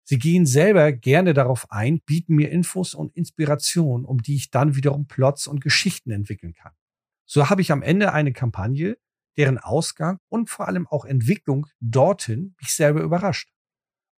Sie 0.07 0.19
gehen 0.19 0.45
selber 0.45 0.93
gerne 0.93 1.33
darauf 1.33 1.71
ein, 1.71 2.01
bieten 2.01 2.35
mir 2.35 2.51
Infos 2.51 2.95
und 2.95 3.17
Inspiration, 3.17 4.05
um 4.05 4.21
die 4.23 4.37
ich 4.37 4.51
dann 4.51 4.77
wiederum 4.77 5.07
Plots 5.07 5.47
und 5.47 5.63
Geschichten 5.63 6.11
entwickeln 6.11 6.53
kann. 6.53 6.73
So 7.25 7.49
habe 7.49 7.63
ich 7.63 7.73
am 7.73 7.81
Ende 7.81 8.13
eine 8.13 8.33
Kampagne, 8.33 8.99
deren 9.39 9.59
Ausgang 9.59 10.19
und 10.29 10.51
vor 10.51 10.69
allem 10.69 10.87
auch 10.87 11.07
Entwicklung 11.07 11.67
dorthin 11.81 12.55
mich 12.61 12.75
selber 12.75 13.01
überrascht 13.01 13.51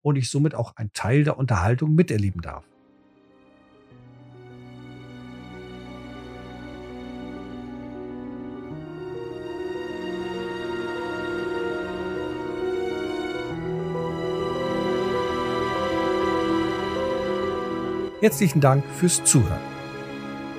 und 0.02 0.16
ich 0.16 0.30
somit 0.30 0.56
auch 0.56 0.76
ein 0.76 0.92
Teil 0.94 1.24
der 1.24 1.38
Unterhaltung 1.38 1.94
miterleben 1.94 2.42
darf. 2.42 2.66
Herzlichen 18.26 18.60
Dank 18.60 18.84
fürs 18.98 19.24
Zuhören. 19.24 19.62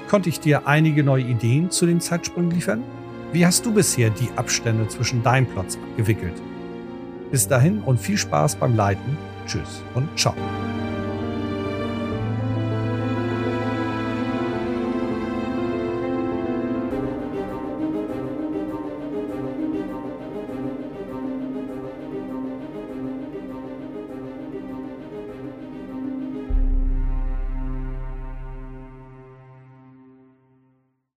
Konnte 0.09 0.29
ich 0.29 0.39
dir 0.39 0.69
einige 0.69 1.03
neue 1.03 1.25
Ideen 1.25 1.69
zu 1.69 1.85
den 1.85 2.01
Zeitsprüngen 2.01 2.53
liefern? 2.53 2.85
Wie 3.33 3.45
hast 3.45 3.67
du 3.67 3.75
bisher 3.75 4.09
die 4.09 4.29
Abstände 4.37 4.87
zwischen 4.87 5.25
deinen 5.25 5.47
Plots 5.49 5.77
abgewickelt? 5.77 6.41
Bis 7.33 7.49
dahin 7.49 7.81
und 7.81 7.99
viel 7.99 8.19
Spaß 8.19 8.55
beim 8.55 8.77
Leiten. 8.77 9.19
Tschüss 9.49 9.83
und 9.95 10.09
ciao. 10.17 10.37